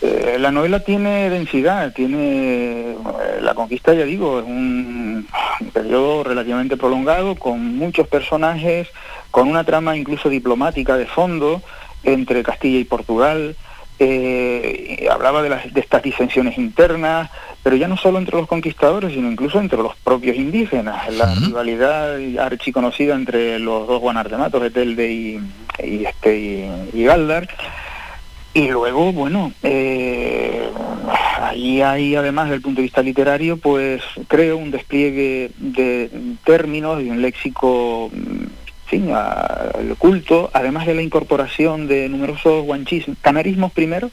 eh, 0.00 0.36
la 0.38 0.52
novela 0.52 0.80
tiene 0.80 1.28
densidad, 1.28 1.92
tiene, 1.92 2.92
eh, 2.92 2.96
la 3.40 3.54
conquista, 3.54 3.92
ya 3.94 4.04
digo, 4.04 4.38
es 4.38 4.44
un 4.44 5.26
periodo 5.72 6.22
relativamente 6.22 6.76
prolongado, 6.76 7.34
con 7.34 7.76
muchos 7.76 8.06
personajes, 8.06 8.86
con 9.32 9.48
una 9.48 9.64
trama 9.64 9.96
incluso 9.96 10.28
diplomática 10.28 10.96
de 10.96 11.06
fondo 11.06 11.62
entre 12.04 12.44
Castilla 12.44 12.78
y 12.78 12.84
Portugal, 12.84 13.56
eh, 13.98 15.08
hablaba 15.10 15.42
de, 15.42 15.48
las, 15.48 15.74
de 15.74 15.80
estas 15.80 16.04
disensiones 16.04 16.56
internas, 16.56 17.28
pero 17.64 17.74
ya 17.74 17.88
no 17.88 17.96
solo 17.96 18.18
entre 18.18 18.36
los 18.36 18.46
conquistadores, 18.46 19.12
sino 19.12 19.28
incluso 19.28 19.58
entre 19.58 19.78
los 19.78 19.96
propios 19.96 20.36
indígenas, 20.36 21.12
la 21.12 21.34
rivalidad 21.34 22.16
archiconocida 22.38 23.16
entre 23.16 23.58
los 23.58 23.88
dos 23.88 24.00
guanardematos, 24.00 24.62
Etelde 24.62 25.10
y, 25.10 25.40
y, 25.82 26.04
este, 26.04 26.70
y 26.92 27.02
Galdar, 27.02 27.48
y 28.58 28.68
luego, 28.68 29.12
bueno, 29.12 29.52
eh, 29.62 30.68
ahí 31.40 31.80
hay 31.80 32.16
además 32.16 32.46
desde 32.46 32.56
el 32.56 32.62
punto 32.62 32.78
de 32.78 32.82
vista 32.82 33.02
literario, 33.02 33.56
pues 33.56 34.02
creo 34.26 34.56
un 34.56 34.72
despliegue 34.72 35.52
de 35.58 36.10
términos 36.44 37.00
y 37.00 37.08
un 37.08 37.22
léxico, 37.22 38.10
fin, 38.86 39.12
al 39.12 39.94
culto, 39.96 40.50
además 40.52 40.86
de 40.86 40.94
la 40.94 41.02
incorporación 41.02 41.86
de 41.86 42.08
numerosos 42.08 42.64
guanchismos, 42.64 43.16
canarismos 43.20 43.70
primero, 43.70 44.10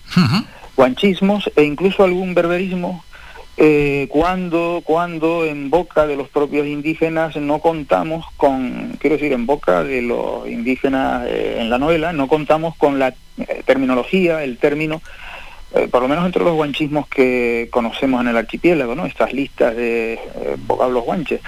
guanchismos 0.75 1.49
e 1.55 1.63
incluso 1.63 2.03
algún 2.03 2.35
berberismo 2.35 3.03
eh, 3.57 4.07
cuando, 4.09 4.81
cuando 4.83 5.45
en 5.45 5.69
boca 5.69 6.05
de 6.05 6.17
los 6.17 6.27
propios 6.27 6.67
indígenas 6.67 7.37
no 7.37 7.59
contamos 7.59 8.25
con, 8.35 8.97
quiero 8.99 9.15
decir, 9.15 9.31
en 9.31 9.45
boca 9.45 9.83
de 9.83 10.01
los 10.01 10.47
indígenas 10.47 11.25
eh, 11.25 11.57
en 11.61 11.69
la 11.69 11.77
novela, 11.77 12.11
no 12.11 12.27
contamos 12.27 12.75
con 12.75 12.99
la 12.99 13.15
eh, 13.37 13.63
terminología, 13.65 14.43
el 14.43 14.57
término, 14.57 15.01
por 15.91 16.01
lo 16.01 16.07
menos 16.07 16.25
entre 16.25 16.41
los 16.41 16.53
guanchismos 16.53 17.05
que 17.09 17.67
conocemos 17.69 18.21
en 18.21 18.29
el 18.29 18.37
archipiélago, 18.37 18.95
¿no? 18.95 19.05
Estas 19.05 19.33
listas 19.33 19.75
de 19.75 20.17
vocablos 20.67 21.03
guanches. 21.03 21.41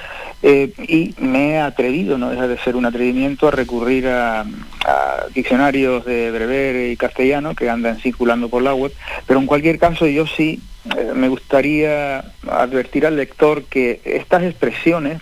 y 0.44 1.16
me 1.20 1.52
he 1.52 1.60
atrevido, 1.60 2.18
no 2.18 2.32
deja 2.32 2.46
de 2.46 2.58
ser 2.58 2.76
un 2.76 2.86
atrevimiento, 2.86 3.48
a 3.48 3.52
recurrir 3.52 4.10
a, 4.10 4.42
a 4.42 5.26
diccionarios 5.34 6.04
de 6.04 6.30
brever 6.32 6.92
y 6.92 6.98
castellano 6.98 7.56
que 7.56 7.70
andan 7.70 8.00
circulando 8.00 8.50
por 8.50 8.64
la 8.64 8.74
web, 8.74 8.92
pero 9.26 9.40
en 9.40 9.46
cualquier 9.46 9.80
caso 9.80 10.06
yo 10.08 10.28
sí 10.28 10.62
eh, 10.96 11.12
me 11.14 11.28
gustaría 11.28 12.24
advertir 12.50 13.06
al 13.06 13.18
lector 13.18 13.64
que 13.64 14.00
estas 14.06 14.44
expresiones 14.44 15.22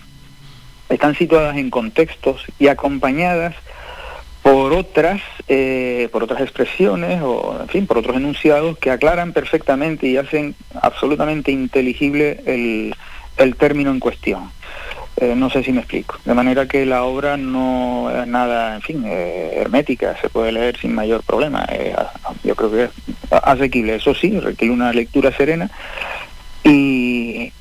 están 0.88 1.16
situadas 1.16 1.56
en 1.56 1.70
contextos 1.70 2.44
y 2.58 2.68
acompañadas 2.68 3.56
por 4.56 4.72
otras, 4.72 5.20
eh, 5.48 6.08
por 6.10 6.24
otras 6.24 6.40
expresiones 6.40 7.20
o, 7.20 7.58
en 7.60 7.68
fin, 7.68 7.86
por 7.86 7.98
otros 7.98 8.16
enunciados 8.16 8.78
que 8.78 8.90
aclaran 8.90 9.34
perfectamente 9.34 10.06
y 10.06 10.16
hacen 10.16 10.54
absolutamente 10.80 11.52
inteligible 11.52 12.40
el, 12.46 12.94
el 13.36 13.54
término 13.56 13.90
en 13.90 14.00
cuestión. 14.00 14.50
Eh, 15.18 15.34
no 15.36 15.50
sé 15.50 15.62
si 15.62 15.72
me 15.72 15.80
explico. 15.80 16.16
De 16.24 16.32
manera 16.32 16.66
que 16.66 16.86
la 16.86 17.04
obra 17.04 17.36
no 17.36 18.10
es 18.10 18.26
nada, 18.26 18.76
en 18.76 18.80
fin, 18.80 19.04
eh, 19.04 19.56
hermética, 19.56 20.16
se 20.22 20.30
puede 20.30 20.52
leer 20.52 20.78
sin 20.78 20.94
mayor 20.94 21.22
problema. 21.22 21.66
yo 22.42 22.56
creo 22.56 22.70
que 22.70 22.84
es 22.84 22.90
asequible. 23.30 23.96
Eso 23.96 24.14
sí, 24.14 24.40
requiere 24.40 24.72
una 24.72 24.90
lectura 24.90 25.36
serena. 25.36 25.70
Y, 26.64 26.95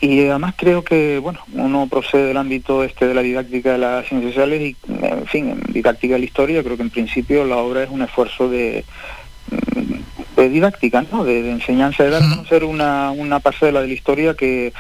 además 0.02 0.56
creo 0.58 0.84
que, 0.84 1.20
bueno, 1.20 1.40
uno 1.54 1.88
procede 1.88 2.28
del 2.28 2.38
ámbito 2.38 2.84
este 2.84 3.08
de 3.08 3.14
la 3.14 3.22
didáctica 3.22 3.74
de 3.74 3.78
las 3.78 4.08
ciencias 4.08 4.34
sociales 4.34 4.62
y, 4.62 4.76
en 4.88 5.26
fin, 5.28 5.50
en 5.50 5.74
didáctica 5.74 6.14
de 6.14 6.20
la 6.20 6.26
historia, 6.26 6.64
creo 6.64 6.78
que 6.78 6.84
en 6.84 6.90
principio 6.90 7.46
la 7.46 7.58
obra 7.58 7.84
es 7.84 7.90
un 7.90 8.02
esfuerzo 8.02 8.50
de, 8.50 8.86
de 10.36 10.50
didáctica, 10.50 11.04
¿no? 11.12 11.24
De, 11.24 11.52
enseñanza, 11.52 12.04
de 12.04 12.10
dar 12.10 12.24
a 12.24 12.30
conocer 12.30 12.64
una, 12.64 13.12
una 13.12 13.40
parcela 13.40 13.82
de 13.82 13.88
la 13.88 13.94
historia 13.94 14.34
que 14.34 14.74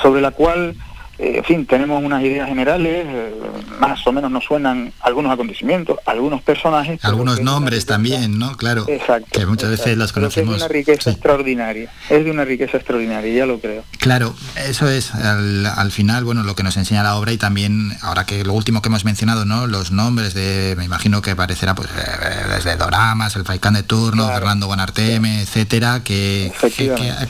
sobre 0.00 0.20
la 0.20 0.30
cual 0.30 0.74
eh, 1.20 1.36
en 1.36 1.44
fin, 1.44 1.66
tenemos 1.66 2.02
unas 2.02 2.22
ideas 2.22 2.48
generales, 2.48 3.04
eh, 3.06 3.34
más 3.78 4.06
o 4.06 4.12
menos 4.12 4.30
nos 4.30 4.42
suenan 4.44 4.90
algunos 5.00 5.30
acontecimientos, 5.30 5.98
algunos 6.06 6.40
personajes. 6.40 6.98
Algunos 7.04 7.42
nombres 7.42 7.84
también, 7.84 8.38
¿no? 8.38 8.56
Claro. 8.56 8.86
Exacto. 8.88 9.28
Que 9.30 9.44
muchas 9.44 9.68
veces 9.68 9.98
las 9.98 10.12
conocemos. 10.12 10.54
es 10.54 10.60
de 10.60 10.64
una 10.64 10.72
riqueza 10.72 11.10
extraordinaria, 11.10 11.92
es 12.08 12.24
de 12.24 12.30
una 12.30 12.46
riqueza 12.46 12.78
extraordinaria, 12.78 13.34
ya 13.34 13.44
lo 13.44 13.60
creo. 13.60 13.84
Claro, 13.98 14.34
eso 14.66 14.88
es 14.88 15.14
al, 15.14 15.92
final, 15.92 16.24
bueno, 16.24 16.42
lo 16.42 16.54
que 16.54 16.62
nos 16.62 16.78
enseña 16.78 17.02
la 17.02 17.16
obra 17.16 17.32
y 17.32 17.36
también, 17.36 17.92
ahora 18.00 18.24
que 18.24 18.42
lo 18.42 18.54
último 18.54 18.80
que 18.80 18.88
hemos 18.88 19.04
mencionado, 19.04 19.44
¿no? 19.44 19.66
Los 19.66 19.90
nombres 19.90 20.32
de, 20.32 20.74
me 20.78 20.84
imagino 20.86 21.20
que 21.20 21.32
aparecerá 21.32 21.74
pues 21.74 21.90
eh, 21.90 22.54
desde 22.54 22.76
Doramas, 22.76 23.36
el 23.36 23.44
Faicán 23.44 23.74
de 23.74 23.82
turno, 23.82 24.26
Fernando 24.28 24.66
Guanarteme, 24.66 25.42
etcétera, 25.42 26.02
que, 26.02 26.50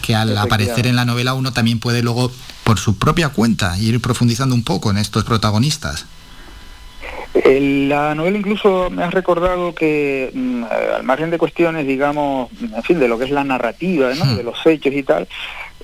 que 0.01 0.15
al 0.15 0.39
aparecer 0.39 0.87
en 0.87 0.95
la 0.95 1.05
novela 1.05 1.35
uno 1.35 1.53
también 1.53 1.81
puede 1.81 2.03
luego 2.03 2.31
por 2.65 2.79
su 2.79 2.99
propia 2.99 3.31
cuenta 3.31 3.77
y 3.79 3.89
ir 3.89 4.01
profundizando 4.01 4.55
un 4.55 4.65
poco 4.65 4.91
en 4.91 4.99
estos 4.99 5.25
protagonistas. 5.25 6.07
La 7.33 8.15
novela 8.15 8.39
incluso 8.39 8.91
me 8.91 9.05
ha 9.05 9.11
recordado 9.11 9.73
que, 9.73 10.31
mm, 10.35 10.65
al 10.97 11.03
margen 11.05 11.31
de 11.31 11.39
cuestiones, 11.39 11.87
digamos, 11.87 12.51
en 12.61 12.83
fin, 12.83 12.99
de 12.99 13.07
lo 13.07 13.19
que 13.19 13.25
es 13.25 13.31
la 13.31 13.45
narrativa, 13.45 14.11
hmm. 14.13 14.37
de 14.37 14.43
los 14.43 14.67
hechos 14.67 14.93
y 14.93 15.03
tal, 15.05 15.29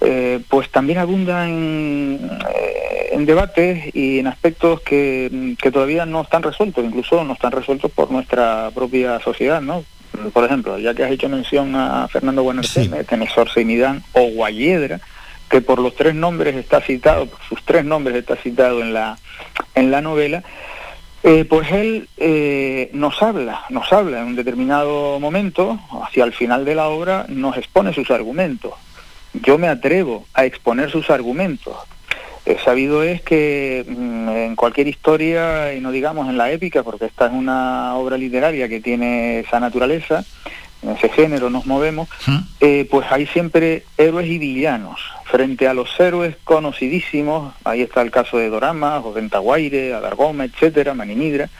eh, 0.00 0.40
pues 0.49 0.71
también 0.71 0.99
abunda 0.99 1.49
en, 1.49 2.30
eh, 2.52 3.09
en, 3.12 3.26
debates 3.26 3.95
y 3.95 4.18
en 4.18 4.26
aspectos 4.26 4.80
que, 4.80 5.54
que, 5.61 5.71
todavía 5.71 6.04
no 6.04 6.23
están 6.23 6.42
resueltos, 6.42 6.85
incluso 6.85 7.25
no 7.25 7.35
están 7.35 7.52
resueltos 7.52 7.90
por 7.92 8.11
nuestra 8.11 8.71
propia 8.75 9.21
sociedad, 9.21 9.62
¿no? 9.62 9.85
Por 10.33 10.45
ejemplo, 10.45 10.78
ya 10.78 10.95
que 10.95 11.04
has 11.04 11.11
hecho 11.11 11.28
mención 11.28 11.75
a 11.76 12.09
Fernando 12.09 12.42
Buenarteme, 12.42 12.99
sí. 12.99 13.04
Tenesor 13.06 13.50
Seimidán 13.50 14.02
o 14.12 14.23
Guayedra, 14.30 15.00
que 15.49 15.61
por 15.61 15.79
los 15.79 15.95
tres 15.95 16.15
nombres 16.15 16.57
está 16.57 16.81
citado, 16.81 17.26
por 17.26 17.41
sus 17.49 17.62
tres 17.65 17.85
nombres 17.85 18.17
está 18.17 18.37
citado 18.37 18.81
en 18.81 18.93
la, 18.93 19.19
en 19.75 19.91
la 19.91 20.00
novela, 20.00 20.43
eh, 21.23 21.45
pues 21.45 21.71
él 21.73 22.09
eh, 22.19 22.91
nos 22.93 23.23
habla, 23.23 23.65
nos 23.71 23.93
habla 23.93 24.21
en 24.21 24.29
un 24.29 24.37
determinado 24.37 25.19
momento, 25.19 25.79
hacia 26.05 26.25
el 26.25 26.33
final 26.33 26.65
de 26.65 26.75
la 26.75 26.88
obra, 26.88 27.26
nos 27.29 27.57
expone 27.57 27.93
sus 27.93 28.11
argumentos. 28.11 28.75
Yo 29.33 29.59
me 29.59 29.69
atrevo 29.69 30.26
a 30.35 30.45
exponer 30.45 30.91
sus 30.91 31.11
argumentos. 31.11 31.76
sabido 32.65 33.03
es 33.03 33.23
que 33.23 33.85
mm, 33.88 34.29
en 34.29 34.57
cualquier 34.57 34.88
historia, 34.88 35.75
y 35.75 35.81
no 35.81 35.91
digamos 35.91 36.29
en 36.29 36.38
la 36.38 36.50
épica, 36.53 36.83
porque 36.83 37.07
esta 37.07 37.26
es 37.26 37.33
una 37.33 37.95
obra 37.97 38.17
literaria 38.17 38.69
que 38.69 38.81
tiene 38.81 39.41
esa 39.41 39.59
naturaleza, 39.59 40.25
en 40.83 40.91
ese 40.91 41.09
género 41.09 41.50
nos 41.50 41.67
movemos, 41.67 42.09
eh, 42.61 42.87
pues 42.91 43.07
hay 43.11 43.26
siempre 43.26 43.85
héroes 43.99 44.29
y 44.29 44.38
villanos. 44.38 45.00
Frente 45.37 45.69
a 45.69 45.75
los 45.75 46.00
héroes 46.00 46.35
conocidísimos, 46.45 47.52
ahí 47.62 47.83
está 47.83 48.00
el 48.00 48.11
caso 48.11 48.38
de 48.38 48.49
Dorama, 48.49 49.02
Josentaguaire, 49.02 49.93
Adargoma, 49.93 50.47
etcétera, 50.47 50.95
Maninidra, 50.95 51.50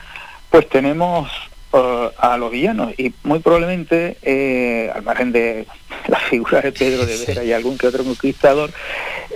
pues 0.49 0.67
tenemos 0.67 1.29
uh, 1.73 2.09
a 2.17 2.37
los 2.39 2.49
villanos 2.49 2.95
y 2.97 3.13
muy 3.21 3.37
probablemente, 3.37 4.17
eh, 4.23 4.91
al 4.95 5.03
margen 5.03 5.31
de 5.31 5.67
la 6.07 6.17
figura 6.17 6.61
de 6.61 6.71
Pedro 6.71 7.05
de 7.05 7.23
Vera 7.23 7.43
y 7.43 7.53
algún 7.53 7.77
que 7.77 7.85
otro 7.85 8.03
conquistador, 8.03 8.71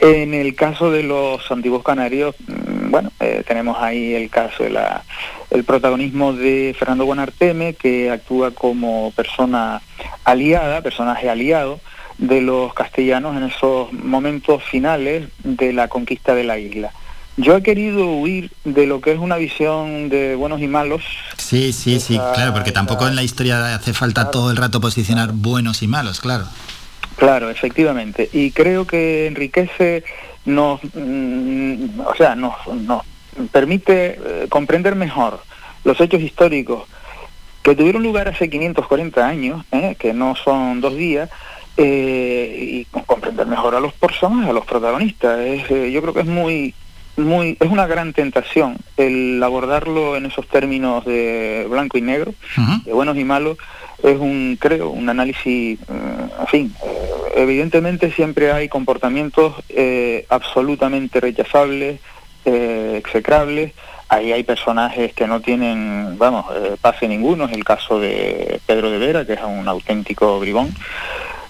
en 0.02 0.34
el 0.34 0.56
caso 0.56 0.90
de 0.90 1.04
los 1.04 1.52
antiguos 1.52 1.84
canarios, 1.84 2.34
mm, 2.40 2.90
bueno, 2.90 3.12
eh, 3.20 3.44
tenemos 3.48 3.78
ahí 3.80 4.16
el 4.16 4.32
caso 4.32 4.64
de 4.64 4.72
la 4.72 5.04
el 5.52 5.64
protagonismo 5.66 6.34
de 6.34 6.76
Fernando 6.80 7.06
Buenarteme, 7.06 7.76
que 7.76 8.10
actúa 8.10 8.50
como 8.50 9.12
persona 9.12 9.84
aliada, 10.26 10.82
personaje 10.82 11.30
aliado 11.30 11.80
de 12.18 12.42
los 12.42 12.74
castellanos 12.74 13.36
en 13.38 13.44
esos 13.44 13.92
momentos 13.94 14.64
finales 14.64 15.30
de 15.44 15.74
la 15.74 15.88
conquista 15.88 16.36
de 16.36 16.44
la 16.44 16.58
isla. 16.58 16.92
Yo 17.38 17.56
he 17.56 17.64
querido 17.64 18.08
huir 18.08 18.52
de 18.66 18.86
lo 18.86 19.02
que 19.02 19.14
es 19.14 19.20
una 19.20 19.38
visión 19.38 20.10
de 20.10 20.36
buenos 20.36 20.62
y 20.62 20.68
malos. 20.68 21.04
Sí, 21.38 21.72
sí, 21.74 22.00
sí, 22.00 22.20
claro, 22.34 22.54
porque 22.54 22.72
tampoco 22.72 23.08
en 23.08 23.16
la 23.16 23.24
historia 23.24 23.74
hace 23.74 23.94
falta 23.94 24.32
todo 24.32 24.52
el 24.52 24.58
rato 24.58 24.82
posicionar 24.82 25.32
buenos 25.32 25.82
y 25.82 25.88
malos, 25.88 26.20
claro. 26.20 26.46
Claro, 27.16 27.50
efectivamente. 27.50 28.30
Y 28.34 28.52
creo 28.52 28.86
que 28.86 29.28
enriquece, 29.28 30.04
nos, 30.46 30.82
mm, 30.94 32.02
o 32.06 32.16
sea, 32.16 32.36
nos, 32.36 32.54
nos 32.68 33.04
permite 33.52 34.20
eh, 34.24 34.48
comprender 34.50 34.96
mejor 34.96 35.42
los 35.84 36.00
hechos 36.02 36.22
históricos 36.22 36.84
que 37.64 37.76
tuvieron 37.76 38.04
lugar 38.04 38.28
hace 38.28 38.50
540 38.50 39.26
años, 39.26 39.66
¿eh? 39.72 39.96
que 39.98 40.14
no 40.14 40.36
son 40.36 40.82
dos 40.82 40.96
días, 40.96 41.30
eh, 41.78 42.58
y 42.60 42.86
comprender 43.06 43.48
mejor 43.48 43.76
a 43.76 43.80
los 43.80 43.94
personajes, 43.94 44.50
a 44.50 44.54
los 44.54 44.66
protagonistas. 44.66 45.40
yo 45.70 46.02
creo 46.02 46.14
que 46.14 46.22
es 46.22 46.28
muy 46.28 46.74
muy, 47.18 47.58
es 47.60 47.70
una 47.70 47.88
gran 47.88 48.14
tentación 48.14 48.78
el 48.96 49.44
abordarlo 49.44 50.16
en 50.16 50.26
esos 50.26 50.48
términos 50.48 51.04
de 51.06 51.68
blanco 51.70 51.98
y 51.98 52.02
negro, 52.02 52.34
de 52.86 52.94
buenos 52.94 53.18
y 53.18 53.26
malos, 53.26 53.58
es 54.02 54.18
un, 54.18 54.58
creo, 54.60 54.90
un 54.90 55.10
análisis, 55.10 55.78
en 55.90 56.48
fin, 56.48 56.74
evidentemente 57.36 58.12
siempre 58.14 58.54
hay 58.54 58.70
comportamientos 58.70 59.56
absolutamente 60.30 61.20
rechazables, 61.20 62.00
execrables, 62.46 63.74
ahí 64.12 64.34
hay 64.34 64.44
personajes 64.44 65.14
que 65.14 65.26
no 65.26 65.40
tienen, 65.40 66.18
vamos, 66.18 66.46
eh, 66.54 66.76
pase 66.82 67.08
ninguno, 67.08 67.46
es 67.46 67.54
el 67.54 67.64
caso 67.64 67.98
de 67.98 68.60
Pedro 68.66 68.92
de 68.92 68.98
Vera, 68.98 69.26
que 69.26 69.34
es 69.34 69.40
un 69.42 69.66
auténtico 69.70 70.38
bribón, 70.42 70.76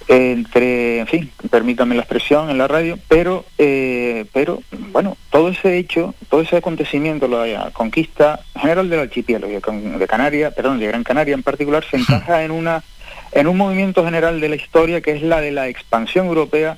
entre, 0.07 0.99
en 0.99 1.07
fin, 1.07 1.31
permítame 1.49 1.95
la 1.95 2.01
expresión 2.01 2.49
en 2.49 2.57
la 2.57 2.67
radio, 2.67 2.97
pero, 3.07 3.45
eh, 3.57 4.25
pero, 4.33 4.61
bueno, 4.91 5.17
todo 5.29 5.49
ese 5.49 5.77
hecho, 5.77 6.13
todo 6.29 6.41
ese 6.41 6.57
acontecimiento, 6.57 7.27
la 7.27 7.71
conquista 7.71 8.39
general 8.59 8.89
del 8.89 8.99
archipiélago 9.01 9.51
de 9.51 10.07
Canarias, 10.07 10.53
perdón, 10.53 10.79
de 10.79 10.87
Gran 10.87 11.03
Canaria 11.03 11.33
en 11.33 11.43
particular, 11.43 11.83
se 11.89 11.97
encaja 11.97 12.43
en 12.43 12.51
una 12.51 12.83
en 13.31 13.47
un 13.47 13.57
movimiento 13.57 14.03
general 14.03 14.41
de 14.41 14.49
la 14.49 14.55
historia 14.55 15.01
que 15.01 15.11
es 15.11 15.21
la 15.21 15.39
de 15.39 15.51
la 15.51 15.69
expansión 15.69 16.27
europea 16.27 16.77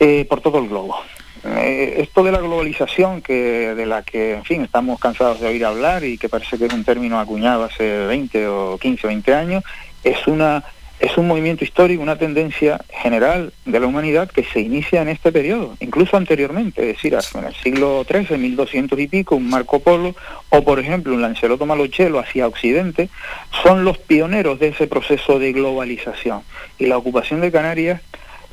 eh, 0.00 0.26
por 0.28 0.40
todo 0.40 0.58
el 0.58 0.68
globo. 0.68 0.96
Eh, 1.44 1.94
esto 1.98 2.22
de 2.22 2.30
la 2.30 2.38
globalización, 2.38 3.20
que 3.20 3.74
de 3.74 3.86
la 3.86 4.02
que, 4.02 4.34
en 4.34 4.44
fin, 4.44 4.62
estamos 4.62 5.00
cansados 5.00 5.40
de 5.40 5.48
oír 5.48 5.64
hablar 5.64 6.04
y 6.04 6.18
que 6.18 6.28
parece 6.28 6.58
que 6.58 6.66
es 6.66 6.72
un 6.72 6.84
término 6.84 7.18
acuñado 7.18 7.64
hace 7.64 8.06
20 8.06 8.46
o 8.48 8.78
15 8.78 9.06
o 9.06 9.08
20 9.08 9.34
años, 9.34 9.64
es 10.04 10.26
una 10.26 10.62
es 11.02 11.18
un 11.18 11.26
movimiento 11.26 11.64
histórico, 11.64 12.00
una 12.00 12.16
tendencia 12.16 12.80
general 12.88 13.52
de 13.64 13.80
la 13.80 13.88
humanidad 13.88 14.30
que 14.30 14.44
se 14.44 14.60
inicia 14.60 15.02
en 15.02 15.08
este 15.08 15.32
periodo, 15.32 15.76
incluso 15.80 16.16
anteriormente, 16.16 16.80
es 16.82 16.96
decir, 16.96 17.18
en 17.34 17.44
el 17.44 17.54
siglo 17.56 18.06
XIII, 18.08 18.38
1200 18.38 19.00
y 19.00 19.08
pico, 19.08 19.34
un 19.34 19.50
Marco 19.50 19.80
Polo, 19.80 20.14
o 20.50 20.62
por 20.62 20.78
ejemplo 20.78 21.12
un 21.12 21.20
Lancelot 21.20 21.60
Malochelo 21.64 22.20
hacia 22.20 22.46
Occidente, 22.46 23.08
son 23.64 23.84
los 23.84 23.98
pioneros 23.98 24.60
de 24.60 24.68
ese 24.68 24.86
proceso 24.86 25.40
de 25.40 25.52
globalización. 25.52 26.42
Y 26.78 26.86
la 26.86 26.98
ocupación 26.98 27.40
de 27.40 27.50
Canarias 27.50 28.00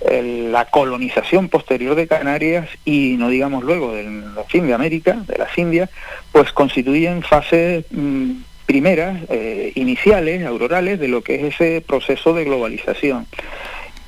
la 0.02 0.66
colonización 0.66 1.50
posterior 1.50 1.94
de 1.94 2.08
Canarias 2.08 2.70
y 2.86 3.16
no 3.18 3.28
digamos 3.28 3.66
luego 3.66 3.94
del 3.94 4.24
fin 4.48 4.66
de 4.66 4.74
América, 4.74 5.22
de 5.28 5.38
las 5.38 5.56
Indias, 5.58 5.90
pues 6.32 6.54
constituyen 6.54 7.22
fases 7.22 7.84
mm, 7.92 8.32
primeras, 8.70 9.24
eh, 9.30 9.72
iniciales, 9.74 10.46
aurorales, 10.46 11.00
de 11.00 11.08
lo 11.08 11.24
que 11.24 11.48
es 11.48 11.56
ese 11.56 11.82
proceso 11.82 12.36
de 12.36 12.44
globalización. 12.44 13.26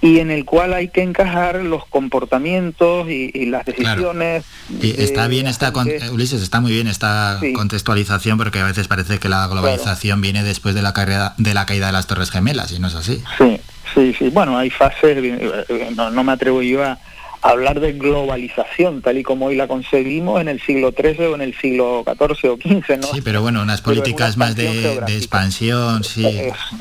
Y 0.01 0.19
en 0.19 0.29
el 0.29 0.45
cual 0.45 0.75
hay 0.75 0.89
que 0.89 1.01
encajar 1.01 1.55
los 1.63 1.87
comportamientos 1.87 3.09
y, 3.09 3.47
las 3.47 3.65
decisiones. 3.65 4.43
Y 4.79 5.01
está 5.01 5.27
bien 5.27 5.47
esta, 5.47 5.73
Ulises, 6.11 6.43
está 6.43 6.61
muy 6.61 6.73
bien 6.73 6.87
esta 6.87 7.39
contextualización 7.55 8.37
porque 8.37 8.59
a 8.59 8.65
veces 8.65 8.87
parece 8.87 9.17
que 9.17 9.29
la 9.29 9.47
globalización 9.47 10.21
viene 10.21 10.43
después 10.43 10.75
de 10.75 10.83
la, 10.83 10.93
caída, 10.93 11.33
de 11.39 11.55
la 11.55 11.65
caída 11.65 11.87
de 11.87 11.93
las 11.93 12.05
Torres 12.05 12.29
Gemelas 12.29 12.71
y 12.71 12.77
no 12.77 12.87
es 12.87 12.93
así. 12.93 13.23
Sí, 13.39 13.59
Sí, 13.93 14.15
sí, 14.17 14.29
bueno, 14.29 14.57
hay 14.57 14.69
fases, 14.69 15.17
eh, 15.17 15.89
no, 15.95 16.23
me 16.23 16.31
atrevo 16.31 16.61
yo 16.61 16.81
a 16.83 16.97
hablar 17.41 17.79
de 17.79 17.93
globalización 17.93 19.01
tal 19.01 19.17
y 19.17 19.23
como 19.23 19.47
hoy 19.47 19.55
la 19.55 19.67
concebimos 19.67 20.39
en 20.41 20.47
el 20.47 20.61
siglo 20.61 20.91
XIII 20.91 21.25
o 21.27 21.35
en 21.35 21.41
el 21.41 21.57
siglo 21.57 22.03
XIV 22.05 22.51
o 22.51 22.57
XV, 22.57 22.97
¿no? 22.99 23.07
Sí, 23.07 23.21
pero 23.21 23.41
bueno, 23.41 23.61
unas 23.61 23.81
políticas 23.81 24.37
más 24.37 24.55
de, 24.55 24.97
expansión, 25.07 26.03
sí. 26.03 26.25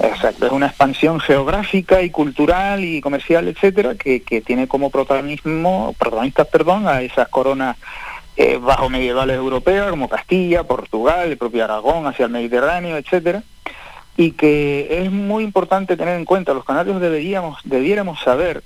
exacto, 0.02 0.46
es 0.46 0.52
una 0.52 0.66
expansión 0.66 1.20
geográfica 1.20 2.02
y 2.02 2.10
cultural 2.10 2.84
y 2.84 3.00
comercial, 3.00 3.48
etcétera, 3.48 3.94
que, 3.94 4.22
que 4.22 4.40
tiene 4.40 4.68
como 4.68 4.90
protagonismo, 4.90 5.94
protagonistas, 5.98 6.46
perdón, 6.48 6.88
a 6.88 7.00
esas 7.02 7.28
coronas 7.28 7.76
eh, 8.36 8.58
bajo 8.60 8.88
medievales 8.88 9.36
europeas 9.36 9.90
como 9.90 10.08
Castilla, 10.08 10.64
Portugal, 10.64 11.30
el 11.30 11.38
propio 11.38 11.64
Aragón 11.64 12.06
hacia 12.06 12.26
el 12.26 12.32
Mediterráneo, 12.32 12.96
etcétera 12.96 13.42
y 14.16 14.32
que 14.32 15.02
es 15.02 15.10
muy 15.10 15.44
importante 15.44 15.96
tener 15.96 16.18
en 16.18 16.26
cuenta, 16.26 16.52
los 16.52 16.64
canarios 16.64 17.00
deberíamos, 17.00 17.58
debiéramos 17.64 18.20
saber 18.20 18.62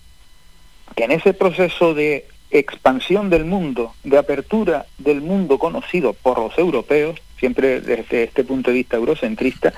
que 0.94 1.04
en 1.04 1.12
ese 1.12 1.34
proceso 1.34 1.94
de 1.94 2.26
expansión 2.50 3.30
del 3.30 3.44
mundo, 3.44 3.94
de 4.04 4.18
apertura 4.18 4.86
del 4.98 5.20
mundo 5.20 5.58
conocido 5.58 6.12
por 6.12 6.38
los 6.38 6.56
europeos, 6.56 7.20
siempre 7.38 7.80
desde 7.80 8.24
este 8.24 8.44
punto 8.44 8.70
de 8.70 8.76
vista 8.76 8.96
eurocentrista, 8.96 9.72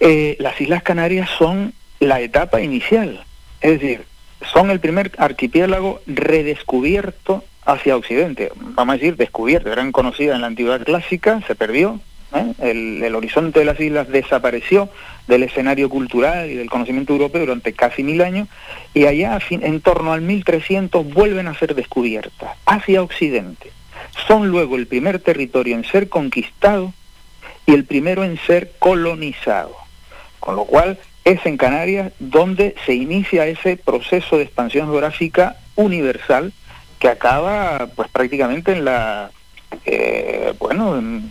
eh, 0.00 0.36
las 0.38 0.60
Islas 0.60 0.82
Canarias 0.82 1.28
son 1.36 1.74
la 2.00 2.20
etapa 2.20 2.60
inicial, 2.60 3.24
es 3.60 3.80
decir, 3.80 4.04
son 4.52 4.70
el 4.70 4.80
primer 4.80 5.12
archipiélago 5.18 6.00
redescubierto 6.06 7.44
hacia 7.64 7.96
Occidente, 7.96 8.52
vamos 8.56 8.94
a 8.94 8.98
decir 8.98 9.16
descubierto, 9.16 9.72
eran 9.72 9.90
conocidas 9.90 10.36
en 10.36 10.42
la 10.42 10.48
antigüedad 10.48 10.84
clásica, 10.84 11.40
se 11.46 11.54
perdió, 11.54 12.00
¿eh? 12.34 12.52
El, 13.02 13.14
horizonte 13.14 13.60
de 13.60 13.64
las 13.64 13.80
islas 13.80 14.08
desapareció 14.08 14.88
del 15.26 15.42
escenario 15.42 15.88
cultural 15.88 16.50
y 16.50 16.54
del 16.54 16.70
conocimiento 16.70 17.12
europeo 17.12 17.40
durante 17.40 17.72
casi 17.72 18.02
mil 18.02 18.20
años 18.20 18.48
y 18.92 19.06
allá 19.06 19.38
en 19.50 19.80
torno 19.80 20.12
al 20.12 20.20
1300 20.20 21.12
vuelven 21.12 21.46
a 21.48 21.58
ser 21.58 21.74
descubiertas 21.74 22.50
hacia 22.66 23.02
Occidente. 23.02 23.70
Son 24.26 24.48
luego 24.48 24.76
el 24.76 24.86
primer 24.86 25.18
territorio 25.18 25.74
en 25.74 25.84
ser 25.84 26.08
conquistado 26.08 26.92
y 27.66 27.72
el 27.72 27.84
primero 27.84 28.24
en 28.24 28.38
ser 28.38 28.72
colonizado. 28.78 29.74
Con 30.40 30.56
lo 30.56 30.64
cual 30.64 30.98
es 31.24 31.44
en 31.46 31.56
Canarias 31.56 32.12
donde 32.18 32.74
se 32.84 32.94
inicia 32.94 33.46
ese 33.46 33.76
proceso 33.76 34.36
de 34.36 34.44
expansión 34.44 34.88
geográfica 34.88 35.56
universal 35.74 36.52
que 36.98 37.08
acaba 37.08 37.88
pues 37.96 38.08
prácticamente 38.10 38.72
en 38.72 38.84
la 38.84 39.30
eh, 39.84 40.52
bueno, 40.58 40.98
en, 40.98 41.30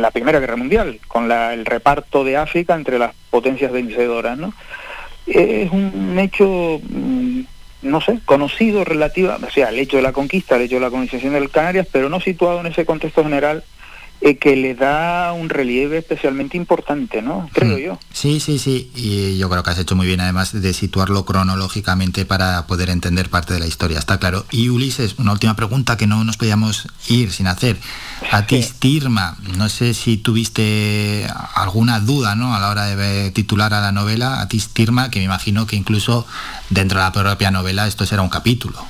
la 0.00 0.10
Primera 0.10 0.40
Guerra 0.40 0.56
Mundial, 0.56 1.00
con 1.08 1.30
el 1.30 1.64
reparto 1.64 2.24
de 2.24 2.36
África 2.36 2.74
entre 2.74 2.98
las 2.98 3.14
potencias 3.30 3.72
vencedoras. 3.72 4.38
Es 5.26 5.70
un 5.70 6.18
hecho, 6.18 6.80
mm, 6.82 7.40
no 7.82 8.00
sé, 8.00 8.20
conocido 8.24 8.84
relativa, 8.84 9.38
o 9.46 9.50
sea, 9.50 9.70
el 9.70 9.78
hecho 9.78 9.96
de 9.96 10.02
la 10.02 10.12
conquista, 10.12 10.56
el 10.56 10.62
hecho 10.62 10.76
de 10.76 10.82
la 10.82 10.90
colonización 10.90 11.32
de 11.32 11.48
Canarias, 11.48 11.86
pero 11.90 12.08
no 12.08 12.20
situado 12.20 12.60
en 12.60 12.66
ese 12.66 12.84
contexto 12.84 13.22
general 13.22 13.64
eh, 14.26 14.38
que 14.38 14.56
le 14.56 14.74
da 14.74 15.34
un 15.34 15.50
relieve 15.50 15.98
especialmente 15.98 16.56
importante, 16.56 17.20
¿no? 17.20 17.46
Creo 17.52 17.76
hmm. 17.76 17.80
yo. 17.80 17.98
Sí, 18.10 18.40
sí, 18.40 18.58
sí. 18.58 18.90
Y 18.94 19.36
yo 19.36 19.50
creo 19.50 19.62
que 19.62 19.68
has 19.68 19.78
hecho 19.78 19.96
muy 19.96 20.06
bien 20.06 20.22
además 20.22 20.58
de 20.58 20.72
situarlo 20.72 21.26
cronológicamente 21.26 22.24
para 22.24 22.66
poder 22.66 22.88
entender 22.88 23.28
parte 23.28 23.52
de 23.52 23.60
la 23.60 23.66
historia, 23.66 23.98
está 23.98 24.18
claro. 24.18 24.46
Y 24.50 24.70
Ulises, 24.70 25.18
una 25.18 25.32
última 25.32 25.54
pregunta 25.56 25.98
que 25.98 26.06
no 26.06 26.24
nos 26.24 26.38
podíamos 26.38 26.88
ir 27.10 27.32
sin 27.32 27.48
hacer. 27.48 27.76
A 28.30 28.46
ti, 28.46 28.64
Tirma, 28.78 29.36
no 29.58 29.68
sé 29.68 29.92
si 29.92 30.16
tuviste 30.16 31.26
alguna 31.54 32.00
duda 32.00 32.34
¿no? 32.34 32.54
a 32.54 32.60
la 32.60 32.70
hora 32.70 32.96
de 32.96 33.30
titular 33.30 33.74
a 33.74 33.82
la 33.82 33.92
novela, 33.92 34.40
a 34.40 34.48
Tirma, 34.48 35.10
que 35.10 35.18
me 35.18 35.26
imagino 35.26 35.66
que 35.66 35.76
incluso 35.76 36.26
dentro 36.70 36.98
de 36.98 37.04
la 37.04 37.12
propia 37.12 37.50
novela 37.50 37.86
esto 37.86 38.06
será 38.06 38.22
un 38.22 38.30
capítulo. 38.30 38.86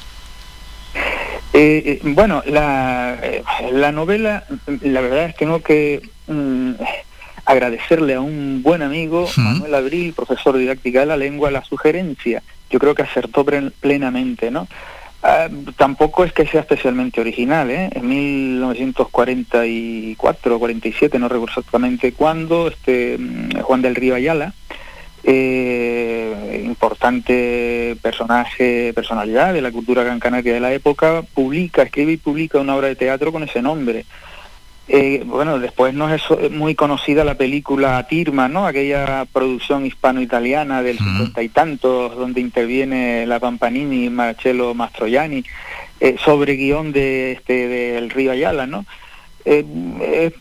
Eh, 1.57 1.83
eh, 1.87 2.01
bueno, 2.03 2.43
la, 2.47 3.17
eh, 3.23 3.45
la, 3.71 3.93
novela, 3.93 4.43
la 4.83 5.01
verdad 5.01 5.27
es 5.27 5.35
que 5.35 5.39
tengo 5.39 5.61
que 5.61 6.03
mm, 6.27 6.73
agradecerle 7.45 8.15
a 8.15 8.21
un 8.21 8.61
buen 8.61 8.83
amigo, 8.83 9.29
Manuel 9.37 9.77
Abril, 9.77 10.15
profesor 10.15 10.55
de 10.55 10.63
didáctica 10.63 10.99
de 11.01 11.07
la 11.07 11.17
lengua, 11.17 11.53
la 11.53 11.63
sugerencia. 11.63 12.43
Yo 12.71 12.81
creo 12.81 12.97
que 12.97 13.03
acertó 13.03 13.45
plenamente, 13.45 14.51
¿no? 14.51 14.67
Ah, 15.23 15.47
tampoco 15.77 16.25
es 16.25 16.33
que 16.33 16.45
sea 16.45 16.63
especialmente 16.63 17.21
original, 17.21 17.71
¿eh? 17.71 17.89
En 17.95 18.09
1944 18.09 20.57
o 20.57 20.59
47, 20.59 21.21
no 21.21 21.29
recuerdo 21.29 21.61
exactamente 21.61 22.15
cuándo, 22.15 22.67
este, 22.67 23.17
mm, 23.17 23.61
Juan 23.61 23.81
del 23.81 23.95
Río 23.95 24.17
Ayala, 24.17 24.55
eh, 25.25 26.63
importante 26.65 27.97
personaje, 28.03 28.93
personalidad 28.95 29.55
de 29.55 29.63
la 29.63 29.73
cultura 29.73 30.05
gran 30.05 30.21
canaria 30.21 30.55
de 30.55 30.61
la 30.61 30.73
época, 30.73 31.23
publica, 31.35 31.83
escribe 31.83 32.13
y 32.13 32.17
publica 32.19 32.61
una 32.61 32.77
obra 32.77 32.89
de 32.89 32.97
teatro 32.97 33.33
con 33.33 33.43
ese 33.43 33.63
nombre. 33.63 34.05
Eh, 34.87 35.23
bueno, 35.25 35.59
después 35.59 35.95
no 35.95 36.13
es 36.13 36.23
muy 36.51 36.75
conocida 36.75 37.25
la 37.25 37.37
película 37.37 38.07
Tirma, 38.07 38.49
¿no? 38.49 38.67
Aquella 38.67 39.25
producción 39.33 39.87
hispano-italiana 39.87 40.83
del 40.83 40.99
cincuenta 40.99 41.43
y 41.43 41.49
tantos, 41.49 42.15
donde 42.15 42.43
interviene 42.43 43.25
la 43.27 43.41
Pampanini 43.41 44.05
y 44.05 44.11
Marcello 44.11 44.75
Mastroianni, 44.75 45.43
eh, 46.01 46.17
sobre 46.23 46.57
guion 46.57 46.93
de 46.93 47.33
este 47.33 47.67
del 47.67 48.11
Río 48.11 48.33
Ayala, 48.33 48.67
¿no? 48.67 48.85
Eh, 49.47 49.65
eh, 50.01 50.33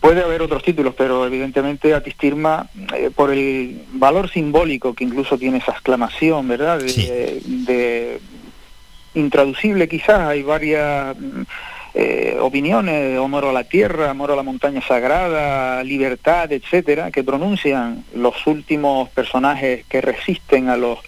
puede 0.00 0.22
haber 0.22 0.40
otros 0.40 0.62
títulos, 0.62 0.94
pero 0.96 1.26
evidentemente 1.26 1.94
Atistirma, 1.94 2.70
eh, 2.94 3.10
por 3.14 3.30
el 3.30 3.84
valor 3.92 4.30
simbólico 4.30 4.94
que 4.94 5.04
incluso 5.04 5.36
tiene 5.36 5.58
esa 5.58 5.72
exclamación, 5.72 6.48
¿verdad? 6.48 6.78
De, 6.78 8.20
intraducible 9.14 9.88
quizás, 9.88 10.20
hay 10.20 10.42
varias 10.42 11.14
eh, 11.92 12.38
opiniones, 12.40 13.18
amor 13.18 13.44
a 13.44 13.52
la 13.52 13.64
tierra, 13.64 14.08
amor 14.08 14.30
a 14.30 14.36
la 14.36 14.42
montaña 14.42 14.80
sagrada, 14.80 15.84
libertad, 15.84 16.50
etcétera, 16.50 17.10
que 17.10 17.22
pronuncian 17.22 18.04
los 18.14 18.46
últimos 18.46 19.10
personajes 19.10 19.84
que 19.90 20.00
resisten 20.00 20.70
a 20.70 20.78
los 20.78 20.98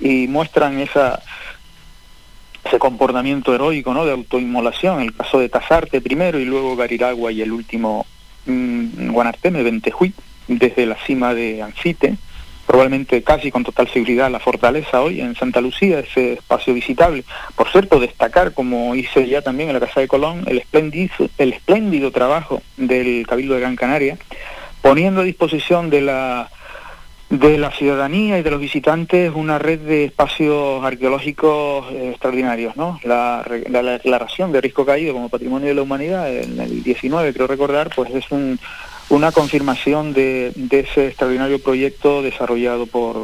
y 0.00 0.26
muestran 0.28 0.80
esa 0.80 1.22
ese 2.64 2.78
comportamiento 2.78 3.54
heroico, 3.54 3.92
¿no? 3.92 4.04
De 4.04 4.12
autoinmolación, 4.12 5.00
el 5.00 5.14
caso 5.14 5.38
de 5.38 5.48
Tazarte 5.48 6.00
primero 6.00 6.38
y 6.38 6.44
luego 6.44 6.76
Gariragua 6.76 7.32
y 7.32 7.42
el 7.42 7.52
último 7.52 8.06
mm, 8.46 9.10
Guanarteme, 9.10 9.62
Ventejuy, 9.62 10.12
desde 10.48 10.86
la 10.86 10.96
cima 10.96 11.34
de 11.34 11.62
Ancite, 11.62 12.16
probablemente 12.66 13.22
casi 13.22 13.50
con 13.50 13.64
total 13.64 13.88
seguridad 13.88 14.30
la 14.30 14.38
fortaleza 14.38 15.02
hoy 15.02 15.20
en 15.20 15.34
Santa 15.34 15.60
Lucía, 15.60 16.00
ese 16.00 16.34
espacio 16.34 16.72
visitable. 16.74 17.24
Por 17.56 17.70
cierto, 17.70 18.00
destacar, 18.00 18.54
como 18.54 18.94
hice 18.94 19.28
ya 19.28 19.42
también 19.42 19.68
en 19.68 19.74
la 19.74 19.80
Casa 19.80 20.00
de 20.00 20.08
Colón, 20.08 20.44
el 20.46 20.62
el 21.38 21.52
espléndido 21.52 22.10
trabajo 22.10 22.62
del 22.76 23.26
Cabildo 23.26 23.54
de 23.54 23.60
Gran 23.60 23.76
Canaria, 23.76 24.16
poniendo 24.80 25.20
a 25.20 25.24
disposición 25.24 25.90
de 25.90 26.00
la 26.00 26.50
de 27.32 27.56
la 27.56 27.70
ciudadanía 27.70 28.38
y 28.38 28.42
de 28.42 28.50
los 28.50 28.60
visitantes 28.60 29.32
una 29.34 29.58
red 29.58 29.80
de 29.80 30.04
espacios 30.04 30.84
arqueológicos 30.84 31.90
eh, 31.90 32.10
extraordinarios, 32.10 32.76
¿no? 32.76 33.00
La, 33.04 33.42
declaración 33.48 34.52
de 34.52 34.60
Risco 34.60 34.84
Caído 34.84 35.14
como 35.14 35.30
Patrimonio 35.30 35.68
de 35.68 35.74
la 35.74 35.80
Humanidad 35.80 36.30
en 36.30 36.60
el 36.60 36.82
19, 36.82 37.32
creo 37.32 37.46
recordar, 37.46 37.90
pues 37.96 38.10
es 38.14 38.26
una 39.08 39.32
confirmación 39.32 40.12
de, 40.12 40.52
ese 40.72 41.06
extraordinario 41.06 41.58
proyecto 41.58 42.20
desarrollado 42.20 42.84
por, 42.84 43.16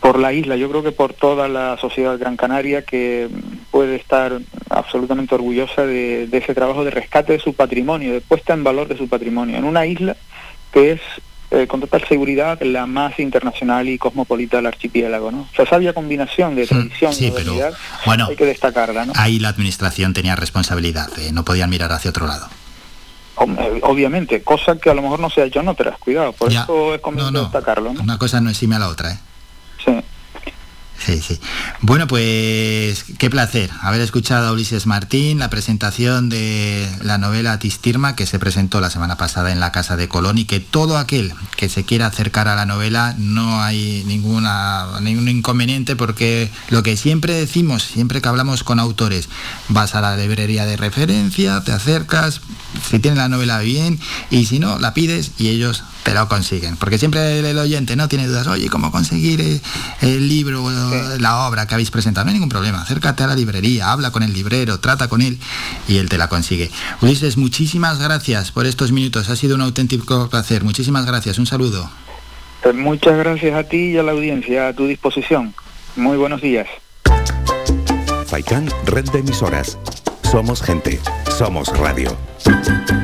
por 0.00 0.18
la 0.18 0.32
isla, 0.32 0.56
yo 0.56 0.70
creo 0.70 0.82
que 0.82 0.92
por 0.92 1.12
toda 1.12 1.46
la 1.46 1.76
sociedad 1.76 2.18
gran 2.18 2.38
canaria 2.38 2.86
que 2.86 3.28
puede 3.70 3.96
estar 3.96 4.40
absolutamente 4.70 5.34
orgullosa 5.34 5.84
de 5.84 6.26
ese 6.32 6.54
trabajo 6.54 6.84
de 6.84 6.90
rescate 6.90 7.34
de 7.34 7.38
su 7.38 7.52
patrimonio, 7.52 8.14
de 8.14 8.22
puesta 8.22 8.54
en 8.54 8.64
valor 8.64 8.88
de 8.88 8.96
su 8.96 9.10
patrimonio, 9.10 9.58
en 9.58 9.64
una 9.64 9.84
isla 9.84 10.16
que 10.72 10.92
es 10.92 11.00
eh, 11.50 11.66
con 11.66 11.80
total 11.80 12.04
seguridad 12.08 12.60
la 12.62 12.86
más 12.86 13.18
internacional 13.18 13.88
y 13.88 13.98
cosmopolita 13.98 14.56
del 14.56 14.66
archipiélago. 14.66 15.30
¿no? 15.30 15.40
O 15.42 15.54
sea, 15.54 15.66
sabia 15.66 15.92
combinación 15.92 16.54
de 16.56 16.66
tradición 16.66 17.12
y 17.18 17.30
modernidad 17.30 17.74
bueno, 18.04 18.26
hay 18.28 18.36
que 18.36 18.46
destacarla. 18.46 19.06
¿no? 19.06 19.12
Ahí 19.16 19.38
la 19.38 19.50
administración 19.50 20.12
tenía 20.12 20.36
responsabilidad, 20.36 21.08
¿eh? 21.18 21.30
no 21.32 21.44
podían 21.44 21.70
mirar 21.70 21.92
hacia 21.92 22.10
otro 22.10 22.26
lado. 22.26 22.48
Eh, 23.38 23.80
obviamente, 23.82 24.42
cosa 24.42 24.76
que 24.76 24.90
a 24.90 24.94
lo 24.94 25.02
mejor 25.02 25.20
no 25.20 25.28
se 25.30 25.42
ha 25.42 25.44
hecho 25.44 25.60
en 25.60 25.68
otras, 25.68 25.98
cuidado, 25.98 26.32
por 26.32 26.50
eso 26.50 26.94
es 26.94 27.00
conveniente 27.00 27.40
destacarlo. 27.40 27.92
¿no? 27.92 28.00
Una 28.00 28.18
cosa 28.18 28.40
no 28.40 28.50
exime 28.50 28.76
a 28.76 28.78
la 28.78 28.88
otra, 28.88 29.12
¿eh? 29.12 29.18
Sí. 31.04 31.20
Sí. 31.20 31.38
Bueno, 31.80 32.06
pues 32.06 33.04
qué 33.18 33.30
placer 33.30 33.70
haber 33.80 34.00
escuchado 34.00 34.48
a 34.48 34.52
Ulises 34.52 34.86
Martín, 34.86 35.38
la 35.38 35.50
presentación 35.50 36.28
de 36.28 36.88
la 37.02 37.18
novela 37.18 37.58
Tistirma 37.58 38.16
que 38.16 38.26
se 38.26 38.38
presentó 38.38 38.80
la 38.80 38.90
semana 38.90 39.16
pasada 39.16 39.52
en 39.52 39.60
la 39.60 39.72
Casa 39.72 39.96
de 39.96 40.08
Colón 40.08 40.38
y 40.38 40.44
que 40.44 40.60
todo 40.60 40.98
aquel 40.98 41.32
que 41.56 41.68
se 41.68 41.84
quiera 41.84 42.06
acercar 42.06 42.48
a 42.48 42.56
la 42.56 42.66
novela 42.66 43.14
no 43.18 43.62
hay 43.62 44.04
ninguna, 44.06 45.00
ningún 45.00 45.28
inconveniente 45.28 45.96
porque 45.96 46.50
lo 46.70 46.82
que 46.82 46.96
siempre 46.96 47.34
decimos, 47.34 47.82
siempre 47.82 48.20
que 48.20 48.28
hablamos 48.28 48.64
con 48.64 48.80
autores, 48.80 49.28
vas 49.68 49.94
a 49.94 50.00
la 50.00 50.16
librería 50.16 50.66
de 50.66 50.76
referencia, 50.76 51.62
te 51.62 51.72
acercas, 51.72 52.40
si 52.88 52.98
tienen 52.98 53.18
la 53.18 53.28
novela 53.28 53.58
bien 53.60 53.98
y 54.30 54.46
si 54.46 54.58
no, 54.58 54.78
la 54.78 54.94
pides 54.94 55.32
y 55.38 55.48
ellos 55.48 55.84
te 56.06 56.14
lo 56.14 56.28
consiguen. 56.28 56.76
Porque 56.76 56.98
siempre 56.98 57.40
el, 57.40 57.58
oyente 57.58 57.96
no 57.96 58.08
tiene 58.08 58.28
dudas, 58.28 58.46
oye, 58.46 58.68
¿cómo 58.68 58.92
conseguir 58.92 59.40
eh, 59.40 59.60
el, 60.02 60.28
libro 60.28 60.62
la 61.18 61.46
obra 61.46 61.66
que 61.66 61.74
habéis 61.74 61.90
presentado? 61.90 62.24
No 62.24 62.30
hay 62.30 62.34
ningún 62.34 62.48
problema, 62.48 62.82
acércate 62.82 63.22
a 63.22 63.26
la 63.26 63.34
librería, 63.34 63.92
habla 63.92 64.10
con 64.10 64.22
el 64.22 64.32
librero, 64.32 64.80
trata 64.80 65.08
con 65.08 65.22
él 65.22 65.38
y 65.88 65.98
él 65.98 66.08
te 66.08 66.18
la 66.18 66.28
consigue. 66.28 66.70
Ulises, 67.00 67.36
muchísimas 67.36 67.98
gracias 67.98 68.52
por 68.52 68.66
estos 68.66 68.92
minutos, 68.92 69.28
ha 69.28 69.36
sido 69.36 69.54
un 69.54 69.62
auténtico 69.62 70.28
placer. 70.28 70.64
Muchísimas 70.64 71.06
gracias, 71.06 71.38
un 71.38 71.46
saludo. 71.46 71.88
Pues 72.62 72.74
muchas 72.74 73.16
gracias 73.16 73.54
a 73.54 73.64
ti 73.64 73.92
y 73.92 73.98
a 73.98 74.02
la 74.02 74.12
audiencia, 74.12 74.68
a 74.68 74.72
tu 74.72 74.86
disposición. 74.86 75.54
Muy 75.94 76.16
buenos 76.16 76.40
días. 76.42 76.66
Faikán, 78.26 78.68
red 78.84 79.04
de 79.10 79.20
emisoras. 79.20 79.78
Somos 80.30 80.60
gente, 80.60 81.00
somos 81.36 81.68
radio. 81.78 82.16